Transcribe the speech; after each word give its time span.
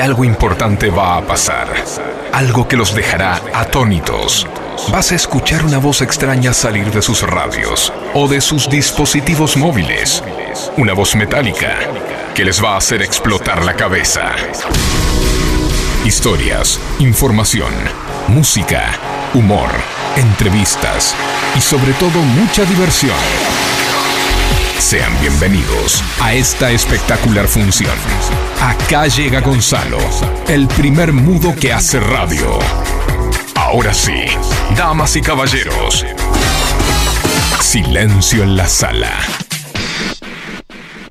Algo 0.00 0.24
importante 0.24 0.90
va 0.90 1.16
a 1.16 1.22
pasar. 1.22 1.68
Algo 2.32 2.66
que 2.66 2.76
los 2.76 2.94
dejará 2.94 3.40
atónitos. 3.52 4.46
Vas 4.90 5.12
a 5.12 5.14
escuchar 5.14 5.64
una 5.64 5.78
voz 5.78 6.02
extraña 6.02 6.52
salir 6.52 6.90
de 6.90 7.00
sus 7.00 7.22
radios 7.22 7.92
o 8.12 8.26
de 8.26 8.40
sus 8.40 8.68
dispositivos 8.68 9.56
móviles. 9.56 10.22
Una 10.76 10.94
voz 10.94 11.14
metálica 11.14 11.78
que 12.34 12.44
les 12.44 12.62
va 12.62 12.74
a 12.74 12.78
hacer 12.78 13.02
explotar 13.02 13.64
la 13.64 13.74
cabeza. 13.74 14.32
Historias, 16.04 16.80
información, 16.98 17.72
música, 18.28 18.98
humor, 19.32 19.70
entrevistas 20.16 21.14
y 21.56 21.60
sobre 21.60 21.92
todo 21.94 22.18
mucha 22.20 22.64
diversión. 22.64 23.16
Sean 24.78 25.12
bienvenidos 25.20 26.02
a 26.20 26.34
esta 26.34 26.72
espectacular 26.72 27.46
función. 27.46 27.94
Acá 28.60 29.06
llega 29.06 29.40
Gonzalo, 29.40 29.98
el 30.48 30.66
primer 30.68 31.12
mudo 31.12 31.54
que 31.54 31.72
hace 31.72 32.00
radio. 32.00 32.58
Ahora 33.54 33.92
sí, 33.92 34.24
damas 34.76 35.16
y 35.16 35.20
caballeros, 35.20 36.04
silencio 37.60 38.42
en 38.42 38.56
la 38.56 38.66
sala. 38.66 39.12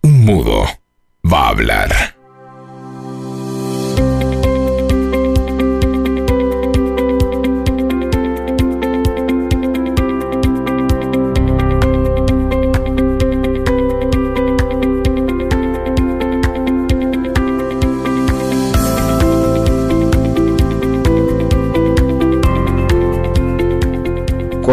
Un 0.02 0.25
mudo 0.25 0.67
va 1.25 1.45
a 1.45 1.49
hablar. 1.49 2.12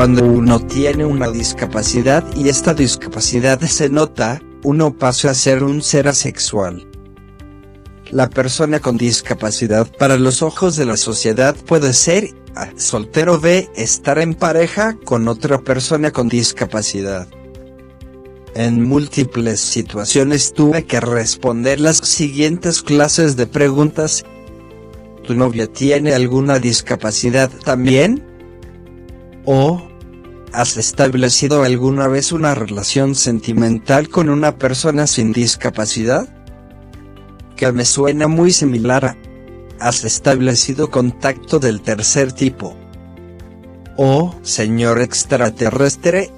Cuando 0.00 0.24
uno 0.24 0.64
tiene 0.64 1.04
una 1.04 1.30
discapacidad 1.30 2.24
y 2.34 2.48
esta 2.48 2.72
discapacidad 2.72 3.60
se 3.60 3.90
nota, 3.90 4.40
uno 4.64 4.96
pasa 4.96 5.28
a 5.28 5.34
ser 5.34 5.62
un 5.62 5.82
ser 5.82 6.08
asexual. 6.08 6.88
La 8.10 8.30
persona 8.30 8.80
con 8.80 8.96
discapacidad 8.96 9.86
para 9.98 10.16
los 10.16 10.40
ojos 10.40 10.76
de 10.76 10.86
la 10.86 10.96
sociedad 10.96 11.54
puede 11.54 11.92
ser 11.92 12.30
A, 12.54 12.70
soltero 12.76 13.38
B, 13.40 13.68
estar 13.76 14.18
en 14.18 14.32
pareja 14.32 14.96
con 15.04 15.28
otra 15.28 15.58
persona 15.58 16.12
con 16.12 16.30
discapacidad. 16.30 17.28
En 18.54 18.82
múltiples 18.82 19.60
situaciones 19.60 20.54
tuve 20.54 20.86
que 20.86 21.00
responder 21.00 21.78
las 21.78 21.98
siguientes 21.98 22.80
clases 22.80 23.36
de 23.36 23.46
preguntas. 23.46 24.24
¿Tu 25.26 25.34
novia 25.34 25.66
tiene 25.70 26.14
alguna 26.14 26.58
discapacidad 26.58 27.50
también? 27.66 28.24
¿O 29.44 29.89
has 30.52 30.76
establecido 30.76 31.62
alguna 31.62 32.08
vez 32.08 32.32
una 32.32 32.54
relación 32.54 33.14
sentimental 33.14 34.08
con 34.08 34.28
una 34.30 34.56
persona 34.56 35.06
sin 35.06 35.32
discapacidad? 35.32 36.28
Que 37.56 37.72
me 37.72 37.84
suena 37.84 38.26
muy 38.28 38.52
similar 38.52 39.04
a 39.04 39.16
¿Has 39.80 40.04
establecido 40.04 40.90
contacto 40.90 41.58
del 41.58 41.80
tercer 41.80 42.32
tipo? 42.32 42.76
¿O, 43.96 44.34
señor 44.42 45.00
extraterrestre, 45.00 46.30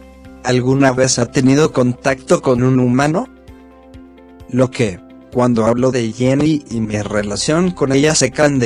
alguna 0.45 0.93
vez 0.93 1.19
ha 1.19 1.33
tenido 1.33 1.73
contacto 1.73 2.41
con 2.41 2.63
un 2.63 2.79
humano? 2.79 3.27
Lo 4.49 4.71
que, 4.71 5.01
cuando 5.33 5.67
hablo 5.67 5.91
de 5.91 6.13
Jenny 6.13 6.65
y 6.71 6.79
mi 6.79 7.03
relación 7.03 7.73
con 7.73 7.91
ella 7.91 8.15
se 8.15 8.31
caen. 8.31 8.61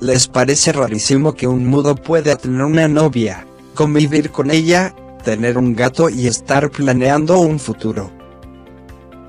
¿Les 0.00 0.26
parece 0.26 0.72
rarísimo 0.72 1.34
que 1.34 1.46
un 1.46 1.68
mudo 1.68 1.94
pueda 1.94 2.34
tener 2.34 2.62
una 2.62 2.88
novia, 2.88 3.46
convivir 3.74 4.30
con 4.30 4.50
ella, 4.50 4.94
tener 5.24 5.58
un 5.58 5.74
gato 5.74 6.08
y 6.08 6.26
estar 6.26 6.70
planeando 6.70 7.38
un 7.40 7.58
futuro? 7.58 8.10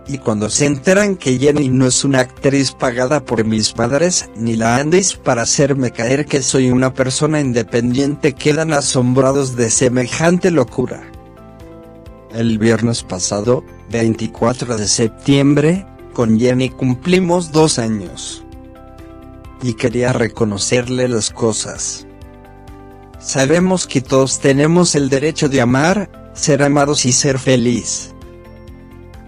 Y 0.07 0.19
cuando 0.19 0.49
se 0.49 0.67
enteran 0.67 1.15
que 1.15 1.39
Jenny 1.39 1.69
no 1.69 1.87
es 1.87 2.03
una 2.03 2.19
actriz 2.19 2.71
pagada 2.71 3.25
por 3.25 3.43
mis 3.43 3.73
padres, 3.73 4.29
ni 4.35 4.55
la 4.55 4.77
Andis 4.77 5.15
para 5.15 5.41
hacerme 5.41 5.91
caer 5.91 6.27
que 6.27 6.43
soy 6.43 6.69
una 6.69 6.93
persona 6.93 7.39
independiente, 7.39 8.33
quedan 8.33 8.71
asombrados 8.71 9.55
de 9.55 9.71
semejante 9.71 10.51
locura. 10.51 11.01
El 12.31 12.59
viernes 12.59 13.01
pasado, 13.01 13.63
24 13.91 14.77
de 14.77 14.87
septiembre, 14.87 15.87
con 16.13 16.39
Jenny 16.39 16.69
cumplimos 16.69 17.51
dos 17.51 17.79
años 17.79 18.45
y 19.63 19.73
quería 19.73 20.13
reconocerle 20.13 21.07
las 21.07 21.31
cosas. 21.31 22.05
Sabemos 23.25 23.87
que 23.87 24.01
todos 24.01 24.39
tenemos 24.39 24.93
el 24.93 25.09
derecho 25.09 25.49
de 25.49 25.59
amar, 25.59 26.31
ser 26.35 26.61
amados 26.61 27.07
y 27.07 27.11
ser 27.11 27.39
feliz. 27.39 28.13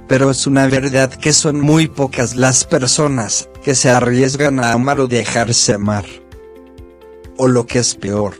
Pero 0.08 0.30
es 0.30 0.46
una 0.46 0.68
verdad 0.68 1.12
que 1.12 1.34
son 1.34 1.60
muy 1.60 1.88
pocas 1.88 2.36
las 2.36 2.64
personas 2.64 3.50
que 3.64 3.74
se 3.74 3.90
arriesgan 3.90 4.60
a 4.60 4.74
amar 4.74 5.00
o 5.00 5.08
dejarse 5.08 5.74
amar. 5.74 6.06
O 7.38 7.48
lo 7.48 7.66
que 7.66 7.80
es 7.80 7.96
peor. 7.96 8.36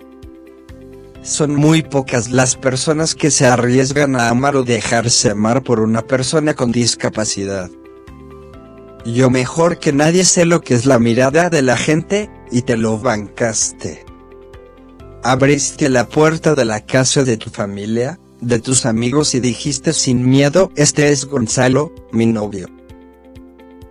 Son 1.24 1.56
muy 1.56 1.82
pocas 1.82 2.30
las 2.30 2.56
personas 2.56 3.16
que 3.16 3.32
se 3.32 3.48
arriesgan 3.48 4.16
a 4.16 4.30
amar 4.30 4.56
o 4.58 4.64
dejarse 4.64 5.32
amar 5.32 5.64
por 5.64 5.80
una 5.80 6.04
persona 6.04 6.54
con 6.54 6.72
discapacidad. 6.72 7.72
Yo 9.06 9.32
mejor 9.32 9.80
que 9.80 9.92
nadie 9.92 10.24
sé 10.24 10.46
lo 10.46 10.62
que 10.62 10.76
es 10.76 10.86
la 10.86 11.00
mirada 11.00 11.50
de 11.50 11.64
la 11.64 11.78
gente, 11.78 12.30
y 12.52 12.62
te 12.62 12.78
lo 12.78 13.00
bancaste. 13.00 14.07
Abriste 15.30 15.90
la 15.90 16.08
puerta 16.08 16.56
de 16.56 16.64
la 16.64 16.86
casa 16.86 17.26
de 17.26 17.36
tu 17.36 17.50
familia, 17.50 18.18
de 18.40 18.60
tus 18.60 18.86
amigos 18.86 19.36
y 19.36 19.42
dijiste 19.42 19.92
sin 19.92 20.24
miedo, 20.26 20.72
este 20.78 21.10
es 21.10 21.26
Gonzalo, 21.26 21.92
mi 22.14 22.26
novio. 22.26 22.70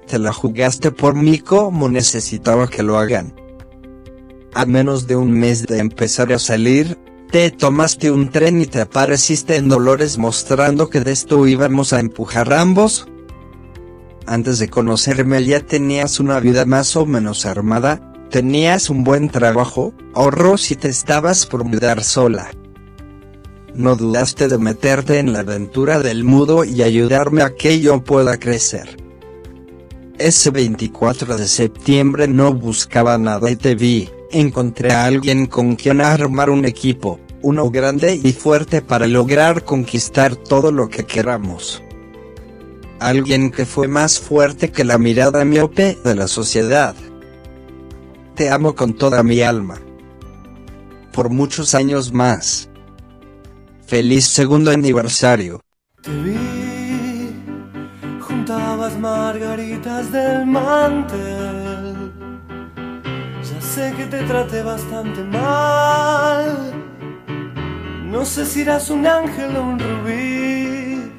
Te 0.07 0.19
la 0.19 0.33
jugaste 0.33 0.93
por 0.93 1.15
mí 1.15 1.41
como 1.41 1.91
necesitaba 1.91 2.69
que 2.69 2.83
lo 2.83 2.97
hagan. 2.97 3.35
A 4.55 4.65
menos 4.65 5.07
de 5.07 5.17
un 5.17 5.31
mes 5.31 5.67
de 5.67 5.77
empezar 5.77 6.33
a 6.33 6.39
salir, 6.39 6.97
te 7.31 7.51
tomaste 7.51 8.11
un 8.11 8.31
tren 8.31 8.63
y 8.63 8.65
te 8.65 8.81
apareciste 8.81 9.57
en 9.57 9.69
Dolores 9.69 10.17
mostrando 10.17 10.89
que 10.89 11.01
de 11.01 11.13
esto 11.13 11.47
íbamos 11.47 11.93
a 11.93 12.01
empujar 12.01 12.51
ambos, 12.55 13.09
antes 14.27 14.59
de 14.59 14.71
conocerme 14.71 15.45
ya 15.45 15.61
tenías 15.61 16.19
una 16.19 16.41
vida 16.41 16.65
más 16.65 16.97
o 16.97 17.05
menos 17.05 17.45
armada, 17.45 18.16
tenías 18.31 18.91
un 18.91 19.05
buen 19.05 19.29
trabajo, 19.29 19.95
ahorros 20.15 20.71
y 20.71 20.77
te 20.77 20.89
estabas 20.89 21.47
por 21.47 21.65
mudar 21.65 22.03
sola. 22.03 22.51
No 23.75 23.97
dudaste 23.97 24.49
de 24.49 24.59
meterte 24.59 25.19
en 25.19 25.33
la 25.33 25.41
aventura 25.41 25.99
del 25.99 26.25
mudo 26.25 26.65
y 26.65 26.83
ayudarme 26.83 27.43
a 27.43 27.55
que 27.55 27.81
yo 27.81 28.03
pueda 28.03 28.39
crecer. 28.39 28.97
Ese 30.19 30.51
24 30.51 31.37
de 31.37 31.47
septiembre 31.47 32.27
no 32.27 32.55
buscaba 32.55 33.19
nada 33.19 33.51
y 33.51 33.57
te 33.57 33.75
vi, 33.75 34.09
encontré 34.31 34.93
a 34.93 35.05
alguien 35.05 35.47
con 35.47 35.77
quien 35.77 36.01
armar 36.01 36.49
un 36.49 36.65
equipo, 36.65 37.21
uno 37.43 37.71
grande 37.71 38.19
y 38.23 38.33
fuerte 38.33 38.81
para 38.81 39.07
lograr 39.07 39.65
conquistar 39.65 40.37
todo 40.37 40.73
lo 40.73 40.89
que 40.89 41.05
queramos 41.05 41.83
alguien 42.99 43.51
que 43.51 43.67
fue 43.67 43.89
más 43.89 44.19
fuerte 44.19 44.71
que 44.71 44.85
la 44.85 44.99
mirada 44.99 45.45
miope 45.45 45.99
de 46.03 46.15
la 46.15 46.29
sociedad. 46.29 46.95
Te 48.37 48.51
amo 48.51 48.75
con 48.75 48.93
toda 48.93 49.23
mi 49.23 49.41
alma. 49.41 49.79
Por 51.11 51.31
muchos 51.31 51.75
años 51.75 52.13
más. 52.13 52.69
Feliz 53.87 54.27
segundo 54.27 54.71
aniversario. 54.71 55.63
Te 56.03 56.11
vi, 56.11 57.31
juntabas 58.21 58.99
margaritas 58.99 60.13
del 60.13 60.45
mantel. 60.45 62.13
Ya 63.43 63.61
sé 63.63 63.95
que 63.97 64.05
te 64.05 64.23
traté 64.25 64.63
bastante 64.63 65.25
mal. 65.25 66.75
No 68.05 68.23
sé 68.27 68.45
si 68.45 68.61
eras 68.61 68.91
un 68.91 69.07
ángel 69.07 69.57
o 69.57 69.63
un 69.63 69.79
rubí 69.79 71.11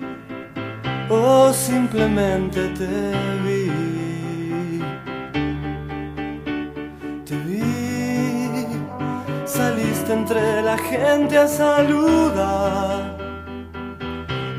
o 1.09 1.51
simplemente 1.51 2.67
te 2.77 2.87
vi. 3.43 3.56
Saliste 9.57 10.13
entre 10.13 10.62
la 10.62 10.77
gente 10.77 11.36
a 11.38 11.48
saludar. 11.48 13.18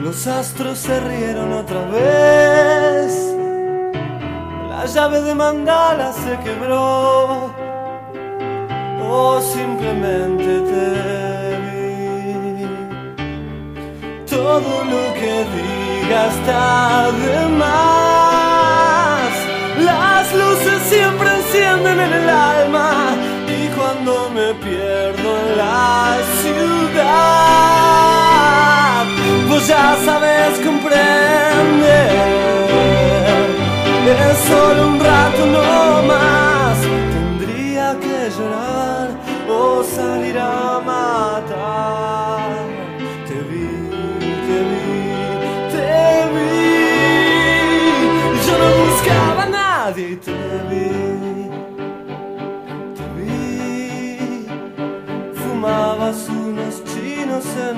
Los 0.01 0.27
astros 0.27 0.79
se 0.79 0.99
rieron 1.01 1.53
otra 1.53 1.83
vez. 1.97 3.13
La 4.71 4.83
llave 4.87 5.21
de 5.23 5.35
mandala 5.35 6.13
se 6.13 6.33
quebró. 6.45 7.55
O 9.11 9.41
simplemente 9.41 10.51
te 10.71 10.87
vi. 11.65 12.67
Todo 14.35 14.73
lo 14.93 15.05
que 15.21 15.35
diga 15.57 16.21
está 16.35 17.13
de 17.23 17.37
más. 17.63 19.33
Las 19.91 20.25
luces 20.43 20.79
siempre 20.93 21.29
encienden 21.41 21.97
en 22.07 22.13
el 22.21 22.29
alma. 22.29 23.28
Pierdo 24.69 25.33
la 25.57 26.19
ciudad, 26.43 27.05
vos 29.49 29.63
ya 29.67 29.97
sabes 30.05 30.59
comprender. 30.65 32.09
Es 34.09 34.39
solo 34.49 34.89
un 34.89 35.01
rato 35.01 35.47
no 35.47 36.03
más. 36.03 36.77
Tendría 37.15 37.97
que 38.01 38.31
llorar 38.37 39.09
o 39.49 39.83
salir 39.83 40.39
a 40.39 40.78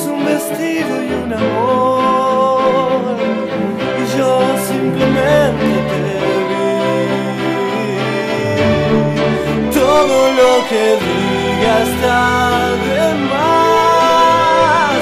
Tenías 0.00 0.06
un 0.06 0.24
vestido 0.24 1.02
y 1.02 1.12
un 1.12 1.32
amor. 1.32 3.16
Y 3.98 4.02
yo 4.16 4.32
simplemente 4.68 5.72
te 5.90 6.02
vi. 6.48 6.64
Todo 9.72 10.16
lo 10.40 10.50
que 10.68 10.84
diga 11.04 11.72
está 11.88 12.16
de 12.86 13.02
más. 13.32 15.00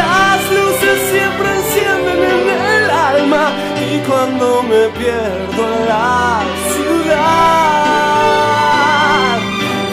Las 0.00 0.40
luces 0.56 0.98
siempre 1.10 1.48
encienden 1.58 2.20
en 2.34 2.44
el 2.74 2.84
alma. 2.90 3.44
Y 3.90 3.92
cuando 4.08 4.46
me 4.62 4.82
pierdo 4.98 5.60
en 5.76 5.80
la 5.88 6.40
ciudad, 6.74 7.32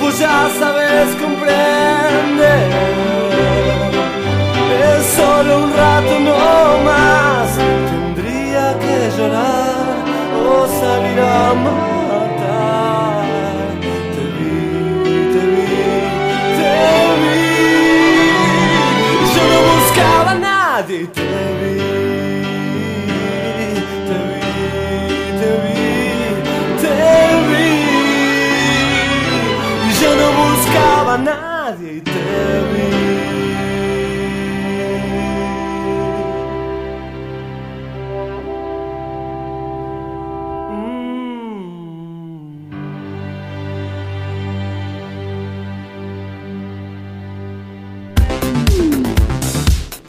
pues 0.02 0.14
ya 0.20 0.38
sabes 0.60 1.08
comprender. 1.22 2.09
Solo 5.40 5.64
un 5.64 5.74
rato 5.74 6.20
no 6.20 6.84
más. 6.84 7.58
Tendría 7.90 8.78
que 8.80 9.18
llorar 9.18 9.96
o 10.46 10.68
salir 10.68 11.20
a 11.20 11.54
matar. 11.54 11.99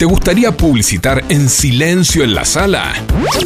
¿Te 0.01 0.05
gustaría 0.05 0.51
publicitar 0.51 1.23
en 1.29 1.47
silencio 1.47 2.23
en 2.23 2.33
la 2.33 2.43
sala? 2.43 2.91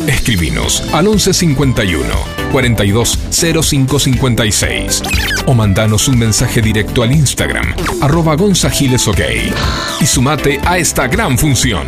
Escribinos 0.08 0.82
al 0.94 1.04
1151 1.04 2.08
420556 2.54 5.04
o 5.48 5.54
mandanos 5.54 6.08
un 6.08 6.18
mensaje 6.18 6.62
directo 6.62 7.04
al 7.04 7.12
Instagram 7.12 7.76
arroba 8.00 8.38
gonzagilesok 8.38 9.20
y 10.00 10.06
sumate 10.06 10.62
a 10.64 10.78
esta 10.78 11.10
gran 11.10 11.38
función. 11.38 11.88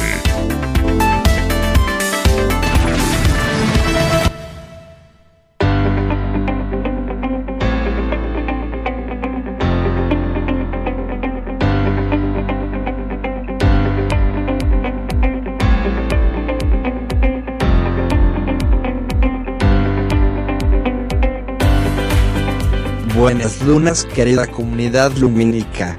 Buenas 23.27 23.62
lunas 23.62 24.05
querida 24.05 24.48
comunidad 24.48 25.12
lumínica. 25.17 25.98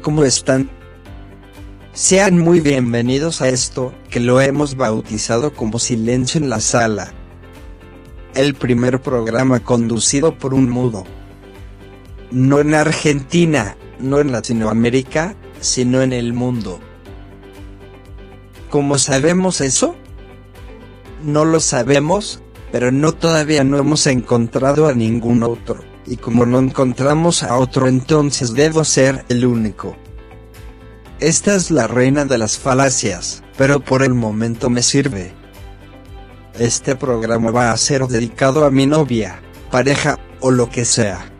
¿Cómo 0.00 0.24
están? 0.24 0.70
Sean 1.92 2.38
muy 2.38 2.60
bienvenidos 2.60 3.42
a 3.42 3.50
esto, 3.50 3.92
que 4.08 4.20
lo 4.20 4.40
hemos 4.40 4.74
bautizado 4.76 5.52
como 5.52 5.78
Silencio 5.78 6.40
en 6.40 6.48
la 6.48 6.60
Sala. 6.60 7.12
El 8.34 8.54
primer 8.54 9.02
programa 9.02 9.60
conducido 9.60 10.38
por 10.38 10.54
un 10.54 10.70
mudo. 10.70 11.04
No 12.30 12.58
en 12.60 12.72
Argentina, 12.72 13.76
no 13.98 14.20
en 14.20 14.32
Latinoamérica, 14.32 15.36
sino 15.60 16.00
en 16.00 16.14
el 16.14 16.32
mundo. 16.32 16.80
¿Cómo 18.70 18.96
sabemos 18.96 19.60
eso? 19.60 19.94
No 21.22 21.44
lo 21.44 21.60
sabemos, 21.60 22.40
pero 22.72 22.90
no 22.90 23.12
todavía 23.12 23.62
no 23.62 23.76
hemos 23.76 24.06
encontrado 24.06 24.86
a 24.86 24.94
ningún 24.94 25.42
otro. 25.42 25.91
Y 26.06 26.16
como 26.16 26.46
no 26.46 26.58
encontramos 26.58 27.42
a 27.42 27.56
otro 27.56 27.86
entonces 27.88 28.54
debo 28.54 28.84
ser 28.84 29.24
el 29.28 29.46
único. 29.46 29.96
Esta 31.20 31.54
es 31.54 31.70
la 31.70 31.86
reina 31.86 32.24
de 32.24 32.38
las 32.38 32.58
falacias, 32.58 33.44
pero 33.56 33.78
por 33.80 34.02
el 34.02 34.12
momento 34.12 34.68
me 34.70 34.82
sirve. 34.82 35.32
Este 36.58 36.96
programa 36.96 37.50
va 37.50 37.70
a 37.70 37.76
ser 37.76 38.06
dedicado 38.08 38.64
a 38.64 38.70
mi 38.70 38.86
novia, 38.86 39.40
pareja, 39.70 40.18
o 40.40 40.50
lo 40.50 40.68
que 40.68 40.84
sea. 40.84 41.32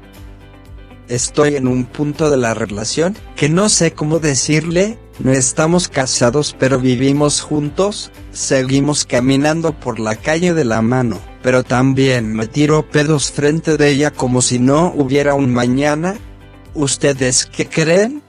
Estoy 1.09 1.57
en 1.57 1.67
un 1.67 1.85
punto 1.85 2.31
de 2.31 2.37
la 2.37 2.55
relación 2.55 3.17
que 3.37 3.49
no 3.49 3.69
sé 3.69 3.93
cómo 3.93 4.21
decirle, 4.21 4.99
no 5.19 5.33
estamos 5.33 5.89
casados 5.89 6.57
pero 6.59 6.79
vivimos 6.79 7.41
juntos, 7.41 8.11
seguimos 8.33 9.05
caminando 9.05 9.73
por 9.73 10.01
la 10.01 10.17
calle 10.17 10.55
de 10.55 10.65
la 10.65 10.83
mano, 10.83 11.21
pero 11.43 11.63
también 11.63 12.33
me 12.33 12.47
tiro 12.47 12.89
pedos 12.91 13.31
frente 13.31 13.77
de 13.77 13.89
ella 13.91 14.11
como 14.11 14.43
si 14.43 14.59
no 14.59 14.93
hubiera 14.97 15.35
un 15.35 15.53
mañana. 15.53 16.17
¿Ustedes 16.75 17.47
qué 17.47 17.69
creen? 17.69 18.23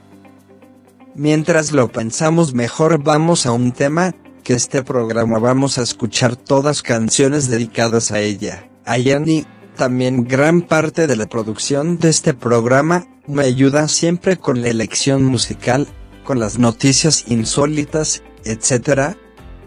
Mientras 1.14 1.72
lo 1.72 1.90
pensamos 1.90 2.54
mejor 2.54 3.02
vamos 3.02 3.46
a 3.46 3.52
un 3.52 3.72
tema, 3.72 4.14
que 4.42 4.52
este 4.52 4.82
programa 4.82 5.38
vamos 5.38 5.78
a 5.78 5.82
escuchar 5.82 6.36
todas 6.36 6.82
canciones 6.82 7.48
dedicadas 7.48 8.10
a 8.10 8.20
ella, 8.20 8.68
a 8.84 8.98
Yanni, 8.98 9.46
también 9.76 10.24
gran 10.24 10.60
parte 10.62 11.06
de 11.06 11.16
la 11.16 11.26
producción 11.26 11.98
de 11.98 12.10
este 12.10 12.34
programa, 12.34 13.06
me 13.26 13.44
ayuda 13.44 13.88
siempre 13.88 14.36
con 14.36 14.60
la 14.60 14.68
elección 14.68 15.24
musical, 15.24 15.88
con 16.24 16.40
las 16.40 16.58
noticias 16.58 17.24
insólitas, 17.28 18.22
etc. 18.44 19.16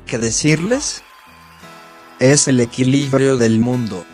¿Qué 0.06 0.18
decirles? 0.18 1.04
Es 2.20 2.48
el 2.48 2.60
equilibrio 2.60 3.38
del 3.38 3.60
mundo. 3.60 4.06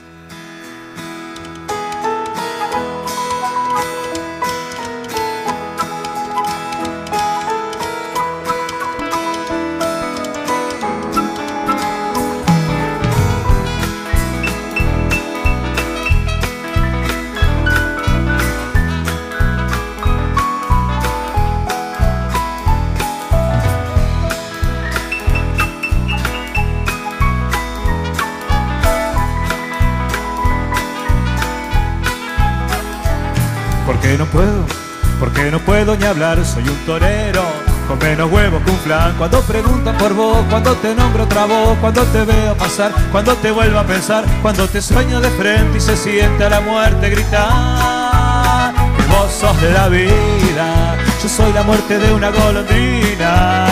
Soy 36.43 36.67
un 36.67 36.77
torero. 36.85 37.43
Con 37.87 37.99
menos 37.99 38.31
huevos 38.31 38.63
que 38.63 38.71
un 38.71 38.77
flan 38.77 39.13
Cuando 39.17 39.41
preguntan 39.41 39.97
por 39.97 40.13
vos 40.13 40.37
Cuando 40.49 40.73
te 40.75 40.95
nombro 40.95 41.25
otra 41.25 41.43
voz 41.43 41.77
Cuando 41.79 42.01
te 42.03 42.23
veo 42.23 42.55
pasar 42.55 42.93
Cuando 43.11 43.35
te 43.35 43.51
vuelvo 43.51 43.77
a 43.77 43.83
pensar 43.83 44.23
Cuando 44.41 44.69
te 44.69 44.81
sueño 44.81 45.19
de 45.19 45.29
frente 45.31 45.79
Y 45.79 45.81
se 45.81 45.97
siente 45.97 46.45
a 46.45 46.49
la 46.49 46.61
muerte 46.61 47.09
gritar 47.09 48.73
vos 49.13 49.31
sos 49.31 49.61
la 49.73 49.87
vida. 49.87 50.95
Yo 51.21 51.29
soy 51.29 51.53
la 51.53 51.63
muerte 51.63 51.97
de 51.97 52.13
una 52.13 52.29
golondrina 52.29 53.65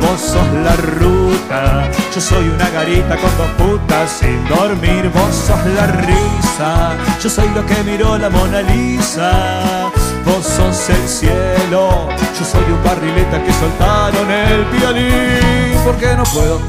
Vos 0.00 0.20
sos 0.20 0.52
la 0.62 0.76
ruta. 0.76 1.90
Yo 2.14 2.20
soy 2.20 2.48
una 2.48 2.68
garita 2.70 3.16
con 3.16 3.30
dos 3.36 3.50
putas 3.58 4.10
Sin 4.10 4.46
dormir 4.48 5.10
Vos 5.14 5.34
sos 5.34 5.66
la 5.74 5.86
risa. 5.86 6.92
Yo 7.22 7.30
soy 7.30 7.48
lo 7.54 7.64
que 7.66 7.82
miró 7.84 8.18
la 8.18 8.28
Mona 8.30 8.60
Lisa 8.62 9.90
Vos 10.24 10.44
sos 10.44 10.90
el 10.90 11.08
cielo, 11.08 12.08
yo 12.38 12.44
soy 12.44 12.64
un 12.72 12.82
barrileta 12.82 13.42
que 13.42 13.52
soltaron 13.52 14.30
el 14.30 14.64
violín. 14.66 15.78
Porque 15.84 16.14
no 16.16 16.24
puedo, 16.24 16.60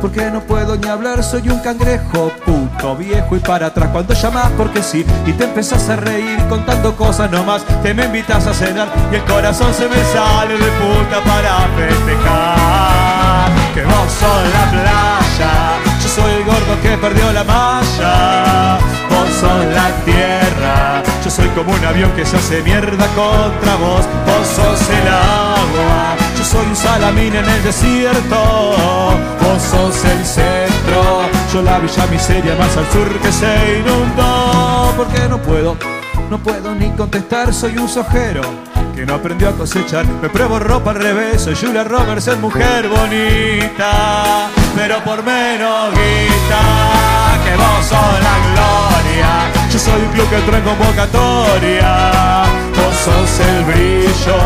porque 0.00 0.30
no 0.30 0.40
puedo 0.40 0.76
ni 0.76 0.88
hablar, 0.88 1.22
soy 1.22 1.48
un 1.48 1.60
cangrejo 1.60 2.30
puto, 2.44 2.96
viejo 2.96 3.36
y 3.36 3.38
para 3.38 3.66
atrás. 3.66 3.90
Cuando 3.92 4.12
llamas 4.14 4.50
porque 4.56 4.82
sí, 4.82 5.04
y 5.24 5.32
te 5.32 5.44
empezás 5.44 5.88
a 5.88 5.96
reír 5.96 6.38
contando 6.48 6.96
cosas 6.96 7.30
nomás, 7.30 7.64
te 7.82 7.94
me 7.94 8.06
invitas 8.06 8.46
a 8.46 8.54
cenar 8.54 8.88
y 9.12 9.16
el 9.16 9.24
corazón 9.24 9.72
se 9.72 9.88
me 9.88 10.02
sale 10.12 10.54
de 10.54 10.70
puta 10.72 11.22
para 11.24 11.68
festejar. 11.76 13.50
Que 13.72 13.84
vos 13.84 14.12
sos 14.18 14.52
la 14.52 14.70
playa, 14.70 15.78
yo 16.02 16.08
soy 16.08 16.32
el 16.32 16.44
gordo 16.44 16.80
que 16.82 16.96
perdió 16.98 17.32
la 17.32 17.44
malla. 17.44 18.78
Vos 19.10 19.28
sos 19.40 19.64
la 19.66 19.90
tierra, 20.04 21.02
yo 21.26 21.30
soy 21.30 21.48
como 21.48 21.72
un 21.72 21.84
avión 21.84 22.12
que 22.12 22.24
se 22.24 22.36
hace 22.36 22.62
mierda 22.62 23.04
contra 23.08 23.74
vos. 23.74 24.06
Vos 24.26 24.46
sos 24.46 24.90
el 24.90 25.08
agua, 25.08 26.14
yo 26.38 26.44
soy 26.44 26.64
un 26.66 26.76
salamín 26.76 27.34
en 27.34 27.44
el 27.44 27.62
desierto. 27.64 28.36
Vos 29.40 29.60
sos 29.60 30.04
el 30.04 30.24
centro, 30.24 31.28
yo 31.52 31.62
la 31.62 31.80
villa 31.80 32.06
miseria 32.06 32.54
más 32.54 32.76
al 32.76 32.86
sur 32.92 33.08
que 33.18 33.32
se 33.32 33.80
inundó. 33.80 34.94
Porque 34.96 35.28
no 35.28 35.38
puedo, 35.38 35.76
no 36.30 36.38
puedo 36.38 36.72
ni 36.76 36.90
contestar, 36.90 37.52
soy 37.52 37.76
un 37.76 37.88
sojero 37.88 38.42
que 38.94 39.04
no 39.04 39.14
aprendió 39.14 39.48
a 39.48 39.52
cosechar. 39.52 40.06
Me 40.22 40.28
pruebo 40.28 40.60
ropa 40.60 40.92
al 40.92 40.98
revés, 40.98 41.42
soy 41.42 41.56
Julia 41.56 41.82
Roberts, 41.82 42.28
es 42.28 42.38
mujer 42.38 42.88
bonita, 42.88 44.48
pero 44.76 45.02
por 45.02 45.22
menos 45.24 45.90
guita 45.92 46.62
que 47.44 47.56
vos 47.56 47.86
sos 47.88 48.14
la 48.28 48.36
gloria. 48.52 49.30
Yo 49.72 49.78
soy 49.78 50.02
un 50.02 50.12
club 50.12 50.28
que 50.28 50.36
en 50.36 50.62
convocatoria. 50.62 52.42
Vos 52.76 52.94
sos 53.04 53.40
el 53.40 53.64
brillo, 53.64 54.36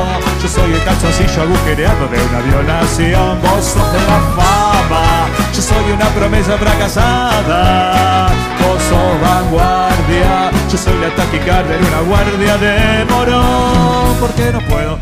yo 0.40 0.48
soy 0.48 0.72
el 0.72 0.84
calzoncillo 0.84 1.42
agujereado 1.42 2.06
de 2.06 2.22
una 2.22 2.38
violación. 2.40 3.40
Vos 3.42 3.64
sos 3.64 3.92
de 3.92 3.98
la 3.98 4.20
fama, 4.36 5.26
yo 5.52 5.60
soy 5.60 5.92
una 5.92 6.06
promesa 6.10 6.56
fracasada. 6.56 8.28
Vos 8.62 8.82
sos 8.88 9.20
vanguardia, 9.20 10.50
yo 10.70 10.78
soy 10.78 10.96
la 11.00 11.10
taquicardia 11.10 11.76
en 11.76 11.84
una 11.84 12.00
guardia 12.02 12.56
de 12.56 13.04
morón. 13.06 14.14
¿Por 14.20 14.30
qué 14.34 14.52
no 14.52 14.60
puedo? 14.60 14.98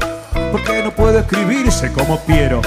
¿Por 0.50 0.64
qué 0.64 0.82
no 0.82 0.90
puedo 0.90 1.18
escribirse 1.18 1.92
como 1.92 2.18
Piero? 2.20 2.62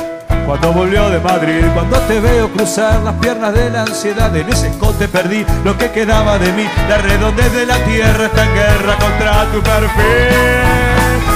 Cuando 0.46 0.74
volvió 0.74 1.10
de 1.10 1.20
Madrid, 1.20 1.66
cuando 1.74 1.98
te 2.02 2.20
veo 2.20 2.52
cruzar 2.52 3.02
las 3.02 3.16
piernas 3.16 3.54
de 3.54 3.70
la 3.70 3.84
ansiedad, 3.84 4.36
en 4.36 4.50
ese 4.50 4.68
escote 4.68 5.08
perdí 5.08 5.46
lo 5.64 5.78
que 5.78 5.92
quedaba 5.92 6.38
de 6.38 6.52
mí. 6.54 6.66
La 6.90 6.98
redondez 6.98 7.52
de 7.54 7.66
la 7.66 7.78
tierra 7.86 8.26
está 8.26 8.46
en 8.46 8.54
guerra 8.54 8.98
contra 8.98 9.46
tu 9.52 9.62
perfil. 9.62 10.36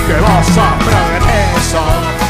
Que 0.08 0.14
vos 0.20 0.46
sos 0.48 0.74
progreso, 0.84 1.82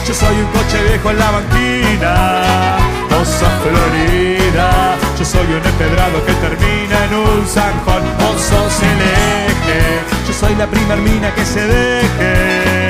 yo 0.07 0.13
soy 0.13 0.35
un 0.37 0.47
coche 0.47 0.83
viejo 0.83 1.11
en 1.11 1.19
la 1.19 1.31
banquina. 1.31 2.95
Sos 3.25 3.49
Florida, 3.63 4.95
yo 5.17 5.25
soy 5.25 5.47
un 5.47 5.65
empedrado 5.65 6.23
que 6.27 6.33
termina 6.33 7.05
en 7.05 7.15
un 7.15 7.47
zanjón. 7.47 8.03
Vos 8.19 8.39
sos 8.39 8.83
el 8.83 9.01
eje, 9.01 9.99
yo 10.27 10.33
soy 10.33 10.53
la 10.53 10.67
primer 10.67 10.99
mina 10.99 11.33
que 11.33 11.43
se 11.43 11.65
deje. 11.65 12.84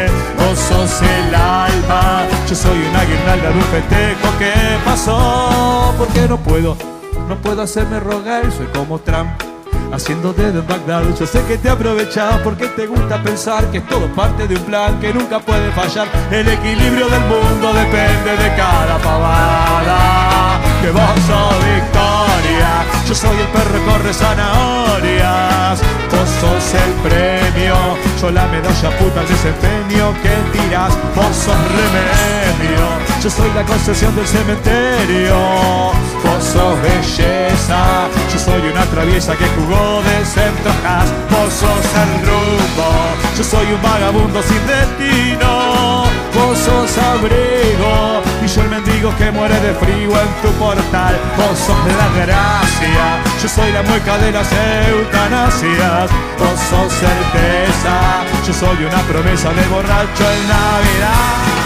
Sos 0.55 1.01
el 1.01 1.35
alma, 1.35 2.23
yo 2.49 2.55
soy 2.55 2.79
una 2.89 3.03
guirnalda 3.03 3.49
de 3.49 3.55
un 3.55 3.63
festejo 3.63 4.37
que 4.39 4.53
pasó. 4.85 5.93
Porque 5.97 6.27
no 6.27 6.37
puedo, 6.37 6.77
no 7.27 7.35
puedo 7.37 7.61
hacerme 7.61 7.99
rogar, 7.99 8.49
soy 8.51 8.67
como 8.67 8.99
Trump. 8.99 9.29
Haciendo 9.91 10.33
dedo 10.33 10.59
en 10.59 10.67
Bagdad, 10.67 11.03
yo 11.19 11.27
sé 11.27 11.43
que 11.43 11.57
te 11.57 11.69
aprovechas 11.69 12.39
porque 12.43 12.67
te 12.67 12.87
gusta 12.87 13.21
pensar 13.21 13.69
que 13.69 13.77
es 13.79 13.87
todo 13.87 14.07
parte 14.15 14.47
de 14.47 14.55
un 14.55 14.63
plan 14.63 14.99
que 14.99 15.13
nunca 15.13 15.39
puede 15.39 15.71
fallar. 15.71 16.07
El 16.31 16.47
equilibrio 16.47 17.07
del 17.07 17.21
mundo 17.21 17.73
depende 17.73 18.31
de 18.31 18.55
cada 18.55 18.97
pavada. 18.97 20.59
Que 20.81 20.89
vos 20.91 21.01
victoria, 21.01 22.34
yo 23.07 23.13
soy 23.13 23.37
el 23.37 23.47
perro 23.47 23.73
que 23.73 23.85
corre 23.85 24.13
zanahorias. 24.13 25.79
Vos 26.11 26.29
sos 26.41 26.73
el 26.73 26.91
premio, 27.03 27.75
yo 28.21 28.31
la 28.31 28.47
medalla 28.47 28.89
puta 28.97 29.19
al 29.21 29.27
desempeño 29.27 30.13
que 30.21 30.57
tiras. 30.57 30.93
Vos 31.15 31.35
sos 31.35 31.57
remedio, 31.79 32.85
yo 33.21 33.29
soy 33.29 33.51
la 33.53 33.63
concesión 33.63 34.15
del 34.15 34.27
cementerio. 34.27 35.35
Vos 36.23 36.43
sos 36.43 36.81
belleza, 36.81 38.07
yo 38.31 38.39
soy 38.39 38.61
una 38.71 38.85
traviesa 38.85 39.35
que 39.35 39.45
jugó 39.55 40.01
de 40.01 40.25
centrojas. 40.25 41.07
Vos 41.29 41.53
sos 41.53 41.85
el 42.03 42.27
rumbo, 42.27 42.89
yo 43.37 43.43
soy 43.43 43.67
un 43.73 43.81
vagabundo 43.81 44.41
sin 44.41 44.65
destino. 44.67 45.64
Sos 46.55 46.97
abrigo 46.97 48.21
y 48.43 48.47
yo 48.47 48.61
el 48.61 48.69
mendigo 48.69 49.15
que 49.17 49.31
muere 49.31 49.59
de 49.59 49.73
frío 49.75 50.09
en 50.09 50.41
tu 50.41 50.51
portal. 50.57 51.15
Vos 51.37 51.59
sos 51.59 51.77
la 51.85 52.25
gracia, 52.25 53.21
yo 53.41 53.47
soy 53.47 53.71
la 53.71 53.83
mueca 53.83 54.17
de 54.17 54.31
las 54.31 54.47
eutanasias. 54.51 56.09
Vos 56.39 56.59
sos 56.69 56.93
certeza, 56.93 58.23
yo 58.47 58.53
soy 58.53 58.85
una 58.85 59.01
promesa 59.03 59.49
de 59.53 59.67
borracho 59.67 60.23
en 60.31 60.47
Navidad. 60.47 61.64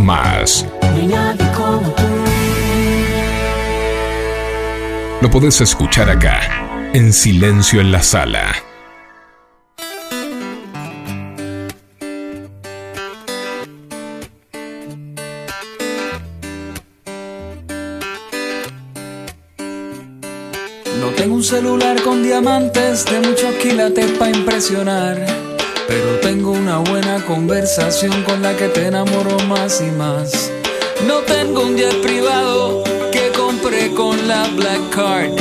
Más. 0.00 0.66
Lo 5.20 5.30
podés 5.30 5.60
escuchar 5.60 6.10
acá, 6.10 6.40
en 6.92 7.12
Silencio 7.12 7.80
en 7.80 7.92
la 7.92 8.02
Sala. 8.02 8.54
No 21.00 21.08
tengo 21.16 21.36
un 21.36 21.44
celular 21.44 22.02
con 22.02 22.22
diamantes 22.22 23.04
de 23.04 23.20
muchos 23.20 23.54
quilates 23.56 24.10
para 24.12 24.30
impresionar. 24.30 25.51
Pero 25.88 26.20
tengo 26.20 26.52
una 26.52 26.78
buena 26.78 27.24
conversación 27.26 28.22
con 28.22 28.42
la 28.42 28.56
que 28.56 28.68
te 28.68 28.86
enamoro 28.86 29.38
más 29.48 29.80
y 29.80 29.90
más. 29.90 30.50
No 31.06 31.18
tengo 31.20 31.62
un 31.62 31.76
jet 31.76 32.00
privado 32.02 32.82
que 33.12 33.30
compré 33.36 33.92
con 33.92 34.28
la 34.28 34.48
Black 34.48 34.90
Card. 34.90 35.32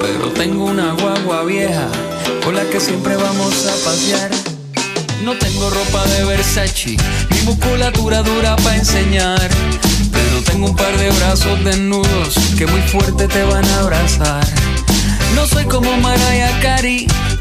Pero 0.00 0.28
tengo 0.34 0.64
una 0.64 0.92
guagua 0.92 1.44
vieja 1.44 1.88
con 2.44 2.54
la 2.54 2.64
que 2.64 2.80
siempre 2.80 3.16
vamos 3.16 3.66
a 3.66 3.84
pasear. 3.84 4.30
No 5.24 5.34
tengo 5.38 5.70
ropa 5.70 6.04
de 6.06 6.24
Versace, 6.24 6.96
ni 7.30 7.40
musculatura 7.42 8.22
dura 8.22 8.56
para 8.56 8.76
enseñar. 8.76 9.48
Pero 10.12 10.42
tengo 10.44 10.66
un 10.66 10.76
par 10.76 10.96
de 10.98 11.10
brazos 11.10 11.64
desnudos 11.64 12.34
que 12.58 12.66
muy 12.66 12.82
fuerte 12.82 13.26
te 13.28 13.42
van 13.44 13.64
a 13.64 13.80
abrazar. 13.80 14.44
No 15.34 15.46
soy 15.46 15.64
como 15.64 15.96
Mariah 15.96 16.60
Carey, 16.60 17.06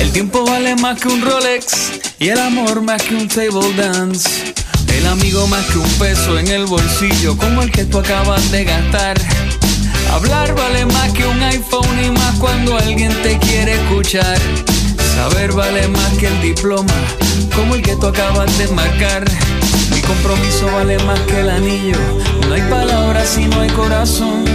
El 0.00 0.12
tiempo 0.12 0.44
vale 0.44 0.76
más 0.76 1.00
que 1.00 1.08
un 1.08 1.22
Rolex 1.22 2.00
y 2.18 2.28
el 2.28 2.38
amor 2.38 2.82
más 2.82 3.02
que 3.02 3.14
un 3.14 3.28
table 3.28 3.72
dance. 3.76 4.54
El 4.94 5.06
amigo 5.06 5.46
más 5.46 5.64
que 5.66 5.78
un 5.78 5.90
peso 5.98 6.38
en 6.38 6.48
el 6.48 6.66
bolsillo 6.66 7.36
como 7.36 7.62
el 7.62 7.70
que 7.70 7.84
tú 7.84 7.98
acabas 7.98 8.50
de 8.50 8.64
gastar. 8.64 9.16
Hablar 10.12 10.54
vale 10.54 10.86
más 10.86 11.12
que 11.12 11.26
un 11.26 11.42
iPhone 11.42 12.04
y 12.04 12.10
más 12.10 12.34
cuando 12.38 12.76
alguien 12.76 13.12
te 13.22 13.38
quiere 13.38 13.74
escuchar. 13.74 14.38
Saber 15.20 15.52
vale 15.52 15.86
más 15.88 16.16
que 16.16 16.28
el 16.28 16.40
diploma 16.40 16.94
como 17.54 17.74
el 17.74 17.82
que 17.82 17.94
tú 17.94 18.06
acabas 18.06 18.56
de 18.56 18.68
marcar. 18.68 19.22
Mi 19.92 20.00
compromiso 20.00 20.64
vale 20.72 20.98
más 21.00 21.20
que 21.20 21.40
el 21.40 21.50
anillo. 21.50 21.98
No 22.48 22.54
hay 22.54 22.62
palabras 22.62 23.28
si 23.28 23.44
no 23.46 23.60
hay 23.60 23.68
corazón. 23.68 24.46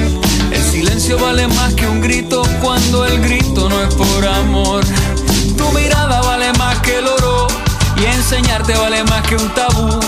El 0.52 0.64
silencio 0.64 1.20
vale 1.20 1.48
más 1.50 1.76
que 1.76 1.88
un 1.88 2.02
grito 2.02 2.42
cuando 2.64 3.06
el 3.06 3.22
grito 3.22 3.70
no 3.70 3.80
es 3.80 3.94
por 3.94 4.28
amor. 4.28 4.84
Tu 5.56 5.72
mirada 5.72 6.20
vale 6.22 6.52
más 6.54 6.80
que 6.80 6.98
el 6.98 7.10
oro 7.10 7.46
y 7.98 8.06
enseñarte 8.06 8.74
vale 8.74 9.04
más 9.04 9.22
que 9.28 9.36
un 9.36 9.54
tabú. 9.54 10.00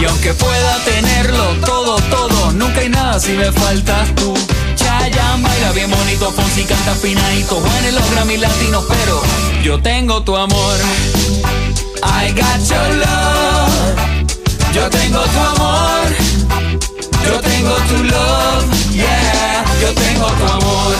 Y 0.00 0.06
aunque 0.06 0.32
pueda 0.32 0.84
tenerlo 0.86 1.44
todo, 1.66 1.96
todo, 2.08 2.52
nunca 2.52 2.80
hay 2.80 2.88
nada 2.88 3.20
si 3.20 3.32
me 3.32 3.52
faltas 3.52 4.14
tú. 4.14 4.32
Chayanne 5.08 5.42
baila 5.42 5.72
bien 5.72 5.90
bonito, 5.90 6.30
Fonsi 6.32 6.64
canta 6.64 6.94
finadito, 6.94 7.54
Juan 7.56 7.84
en 7.84 7.94
los 7.94 8.10
Grammy 8.10 8.36
latinos, 8.36 8.84
pero 8.88 9.22
yo 9.62 9.80
tengo 9.80 10.22
tu 10.22 10.36
amor. 10.36 10.76
I 12.02 12.32
got 12.32 12.60
your 12.68 12.94
love. 12.96 13.96
Yo 14.74 14.88
tengo 14.90 15.20
tu 15.20 15.38
amor. 15.38 16.08
Yo 17.24 17.40
tengo 17.40 17.74
tu 17.88 18.04
love. 18.04 18.66
Yeah, 18.92 19.64
yo 19.80 19.94
tengo 19.94 20.26
tu 20.26 20.44
amor. 20.44 20.96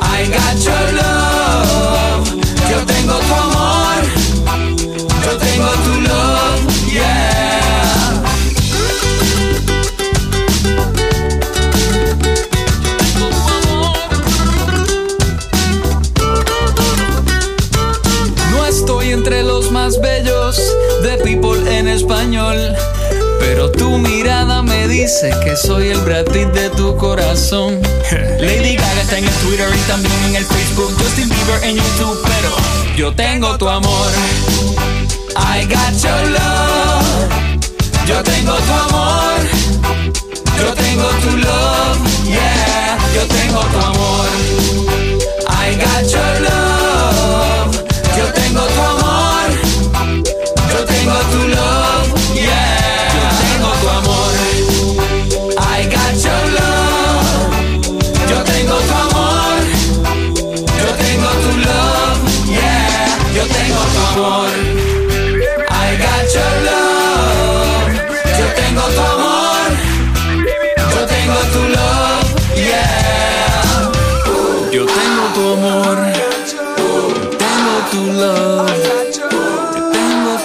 I 0.00 0.28
got 0.28 0.64
your 0.64 0.92
love. 0.92 2.33
Pero 23.64 23.78
tu 23.78 23.98
mirada 23.98 24.62
me 24.62 24.86
dice 24.88 25.32
que 25.42 25.56
soy 25.56 25.88
el 25.88 25.98
Brad 26.00 26.26
Pitt 26.26 26.48
de 26.48 26.68
tu 26.70 26.94
corazón. 26.98 27.80
Lady 28.38 28.76
Gaga 28.76 29.00
está 29.00 29.16
en 29.16 29.24
el 29.24 29.34
Twitter 29.36 29.66
y 29.74 29.88
también 29.88 30.12
en 30.28 30.36
el 30.36 30.44
Facebook. 30.44 30.92
Justin 30.98 31.30
Bieber 31.30 31.64
en 31.64 31.76
YouTube, 31.76 32.20
pero 32.24 32.54
yo 32.94 33.14
tengo 33.14 33.56
tu 33.56 33.66
amor. 33.66 34.10
I 35.36 35.64
got 35.64 35.94
your 36.02 36.30
love. 36.30 37.06
Yo 38.06 38.22
tengo 38.22 38.52
tu 38.52 38.72
amor. 38.72 39.40
Yo 40.58 40.74
tengo 40.74 41.08
tu 41.22 41.36
love. 41.38 41.98
Yeah, 42.26 42.98
yo 43.14 43.22
tengo 43.28 43.60
tu 43.60 43.78
amor. 43.78 44.28
I 45.48 45.74
got 45.76 46.12
your 46.12 46.40
love. 46.50 46.63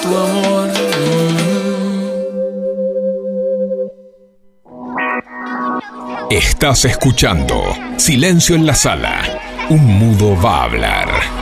Tu 0.02 0.18
amor. 0.18 0.70
Estás 6.30 6.86
escuchando 6.86 7.62
Silencio 7.98 8.56
en 8.56 8.66
la 8.66 8.76
Sala. 8.76 9.22
Un 9.70 9.84
mudo 9.86 10.40
va 10.40 10.58
a 10.58 10.64
hablar. 10.66 11.39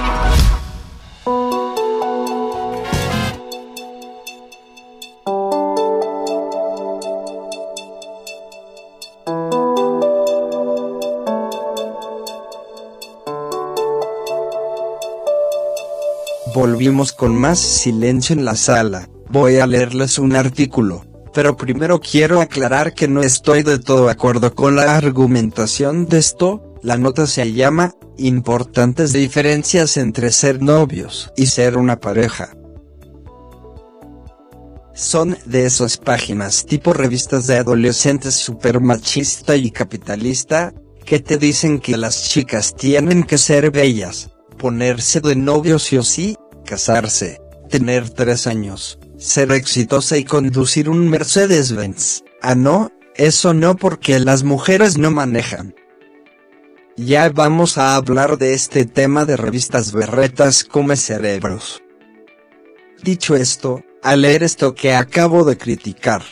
Volvimos 16.78 17.12
con 17.12 17.36
más 17.36 17.58
silencio 17.58 18.36
en 18.36 18.46
la 18.46 18.56
sala. 18.56 19.10
Voy 19.32 19.58
a 19.58 19.66
leerles 19.66 20.20
un 20.20 20.36
artículo, 20.36 21.08
pero 21.34 21.58
primero 21.58 22.00
quiero 22.00 22.40
aclarar 22.40 22.94
que 22.94 23.08
no 23.08 23.24
estoy 23.24 23.64
de 23.64 23.80
todo 23.80 24.10
acuerdo 24.10 24.54
con 24.54 24.76
la 24.76 24.96
argumentación 24.96 26.06
de 26.06 26.20
esto. 26.20 26.76
La 26.84 27.00
nota 27.00 27.26
se 27.26 27.52
llama 27.52 27.96
Importantes 28.18 29.12
diferencias 29.12 29.98
entre 29.98 30.32
ser 30.32 30.62
novios 30.62 31.34
y 31.36 31.48
ser 31.48 31.78
una 31.78 32.00
pareja. 32.00 32.56
Son 34.94 35.36
de 35.48 35.66
esas 35.66 35.98
páginas 35.98 36.68
tipo 36.68 36.94
revistas 36.94 37.48
de 37.48 37.58
adolescentes 37.58 38.36
super 38.36 38.82
machista 38.82 39.56
y 39.56 39.72
capitalista, 39.72 40.76
que 41.06 41.20
te 41.20 41.40
dicen 41.40 41.80
que 41.80 41.98
las 41.98 42.30
chicas 42.30 42.76
tienen 42.76 43.24
que 43.24 43.40
ser 43.40 43.72
bellas, 43.72 44.30
ponerse 44.60 45.22
de 45.22 45.36
novio 45.36 45.80
sí 45.80 45.98
o 45.98 46.04
sí, 46.04 46.38
casarse, 46.68 47.42
tener 47.70 48.12
tres 48.12 48.46
años, 48.46 49.00
ser 49.18 49.52
exitosa 49.52 50.18
y 50.18 50.26
conducir 50.26 50.90
un 50.90 51.10
Mercedes-Benz. 51.10 52.24
Ah 52.44 52.54
no, 52.54 52.92
eso 53.16 53.56
no 53.56 53.76
porque 53.76 54.20
las 54.20 54.44
mujeres 54.44 55.00
no 55.00 55.10
manejan. 55.10 55.74
Ya 56.98 57.30
vamos 57.30 57.78
a 57.78 57.96
hablar 57.96 58.38
de 58.38 58.54
este 58.54 58.86
tema 58.86 59.26
de 59.26 59.38
revistas 59.38 59.92
berretas 59.92 60.64
come 60.64 60.96
cerebros. 60.96 61.82
Dicho 63.04 63.36
esto, 63.36 63.84
al 64.04 64.22
leer 64.22 64.44
esto 64.44 64.76
que 64.76 64.94
acabo 64.94 65.46
de 65.46 65.58
criticar, 65.58 66.24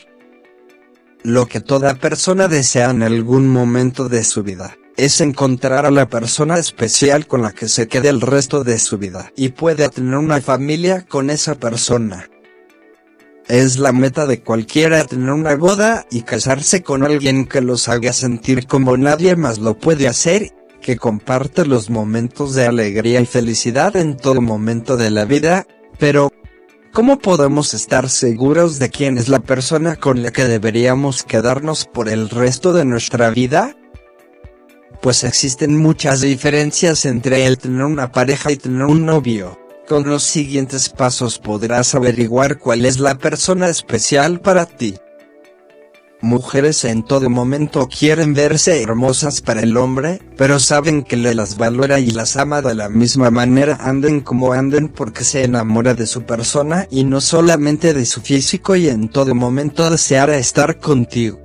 lo 1.24 1.48
que 1.48 1.62
toda 1.62 1.96
persona 1.96 2.48
desea 2.48 2.90
en 2.90 3.04
algún 3.04 3.48
momento 3.48 4.10
de 4.10 4.24
su 4.24 4.44
vida, 4.44 4.76
es 4.98 5.20
encontrar 5.22 5.86
a 5.86 5.92
la 5.92 6.08
persona 6.08 6.58
especial 6.58 7.28
con 7.28 7.42
la 7.42 7.52
que 7.52 7.68
se 7.68 7.88
quede 7.88 8.10
el 8.10 8.22
resto 8.22 8.64
de 8.64 8.80
su 8.80 8.98
vida 8.98 9.32
y 9.36 9.50
puede 9.50 9.90
tener 9.90 10.16
una 10.16 10.42
familia 10.42 11.06
con 11.06 11.30
esa 11.30 11.56
persona. 11.56 12.30
Es 13.48 13.78
la 13.78 13.92
meta 13.92 14.26
de 14.26 14.42
cualquiera 14.42 15.04
tener 15.06 15.30
una 15.30 15.56
boda 15.56 16.06
y 16.10 16.22
casarse 16.22 16.82
con 16.82 17.04
alguien 17.04 17.46
que 17.46 17.62
los 17.62 17.88
haga 17.90 18.12
sentir 18.12 18.66
como 18.66 18.98
nadie 18.98 19.36
más 19.36 19.60
lo 19.60 19.78
puede 19.78 20.08
hacer, 20.08 20.52
que 20.82 20.98
comparte 20.98 21.66
los 21.66 21.90
momentos 21.90 22.56
de 22.56 22.66
alegría 22.66 23.22
y 23.22 23.26
felicidad 23.26 23.96
en 23.98 24.18
todo 24.18 24.42
momento 24.42 24.98
de 24.98 25.12
la 25.12 25.26
vida, 25.26 25.68
pero 26.00 26.32
¿cómo 26.92 27.20
podemos 27.20 27.74
estar 27.76 28.10
seguros 28.10 28.80
de 28.80 28.90
quién 28.90 29.18
es 29.18 29.30
la 29.30 29.40
persona 29.40 29.96
con 29.96 30.24
la 30.24 30.32
que 30.32 30.46
deberíamos 30.46 31.24
quedarnos 31.24 31.86
por 31.86 32.10
el 32.10 32.30
resto 32.30 32.74
de 32.74 32.86
nuestra 32.86 33.30
vida? 33.30 33.76
Pues 35.06 35.24
existen 35.24 35.78
muchas 35.78 36.22
diferencias 36.22 37.06
entre 37.06 37.46
el 37.46 37.60
tener 37.60 37.84
una 37.84 38.12
pareja 38.12 38.52
y 38.52 38.56
tener 38.56 38.86
un 38.86 39.06
novio. 39.06 39.56
Con 39.88 40.10
los 40.10 40.24
siguientes 40.24 40.90
pasos 40.90 41.38
podrás 41.38 41.94
averiguar 41.94 42.58
cuál 42.58 42.88
es 42.88 43.00
la 43.00 43.16
persona 43.20 43.70
especial 43.70 44.42
para 44.42 44.66
ti. 44.66 44.96
Mujeres 46.22 46.84
en 46.86 47.04
todo 47.04 47.30
momento 47.30 47.88
quieren 47.88 48.34
verse 48.34 48.82
hermosas 48.82 49.42
para 49.42 49.62
el 49.62 49.78
hombre, 49.78 50.22
pero 50.38 50.58
saben 50.58 51.04
que 51.04 51.18
le 51.18 51.36
las 51.36 51.56
valora 51.56 52.00
y 52.00 52.10
las 52.10 52.36
ama 52.36 52.64
de 52.64 52.74
la 52.74 52.90
misma 52.90 53.30
manera 53.30 53.78
anden 53.82 54.22
como 54.22 54.54
anden 54.54 54.88
porque 54.90 55.24
se 55.24 55.44
enamora 55.44 55.94
de 55.94 56.08
su 56.08 56.24
persona 56.24 56.88
y 56.90 57.04
no 57.04 57.22
solamente 57.22 57.94
de 57.94 58.08
su 58.08 58.22
físico 58.22 58.76
y 58.76 58.90
en 58.90 59.10
todo 59.10 59.36
momento 59.36 59.88
deseará 59.88 60.36
estar 60.38 60.80
contigo. 60.80 61.38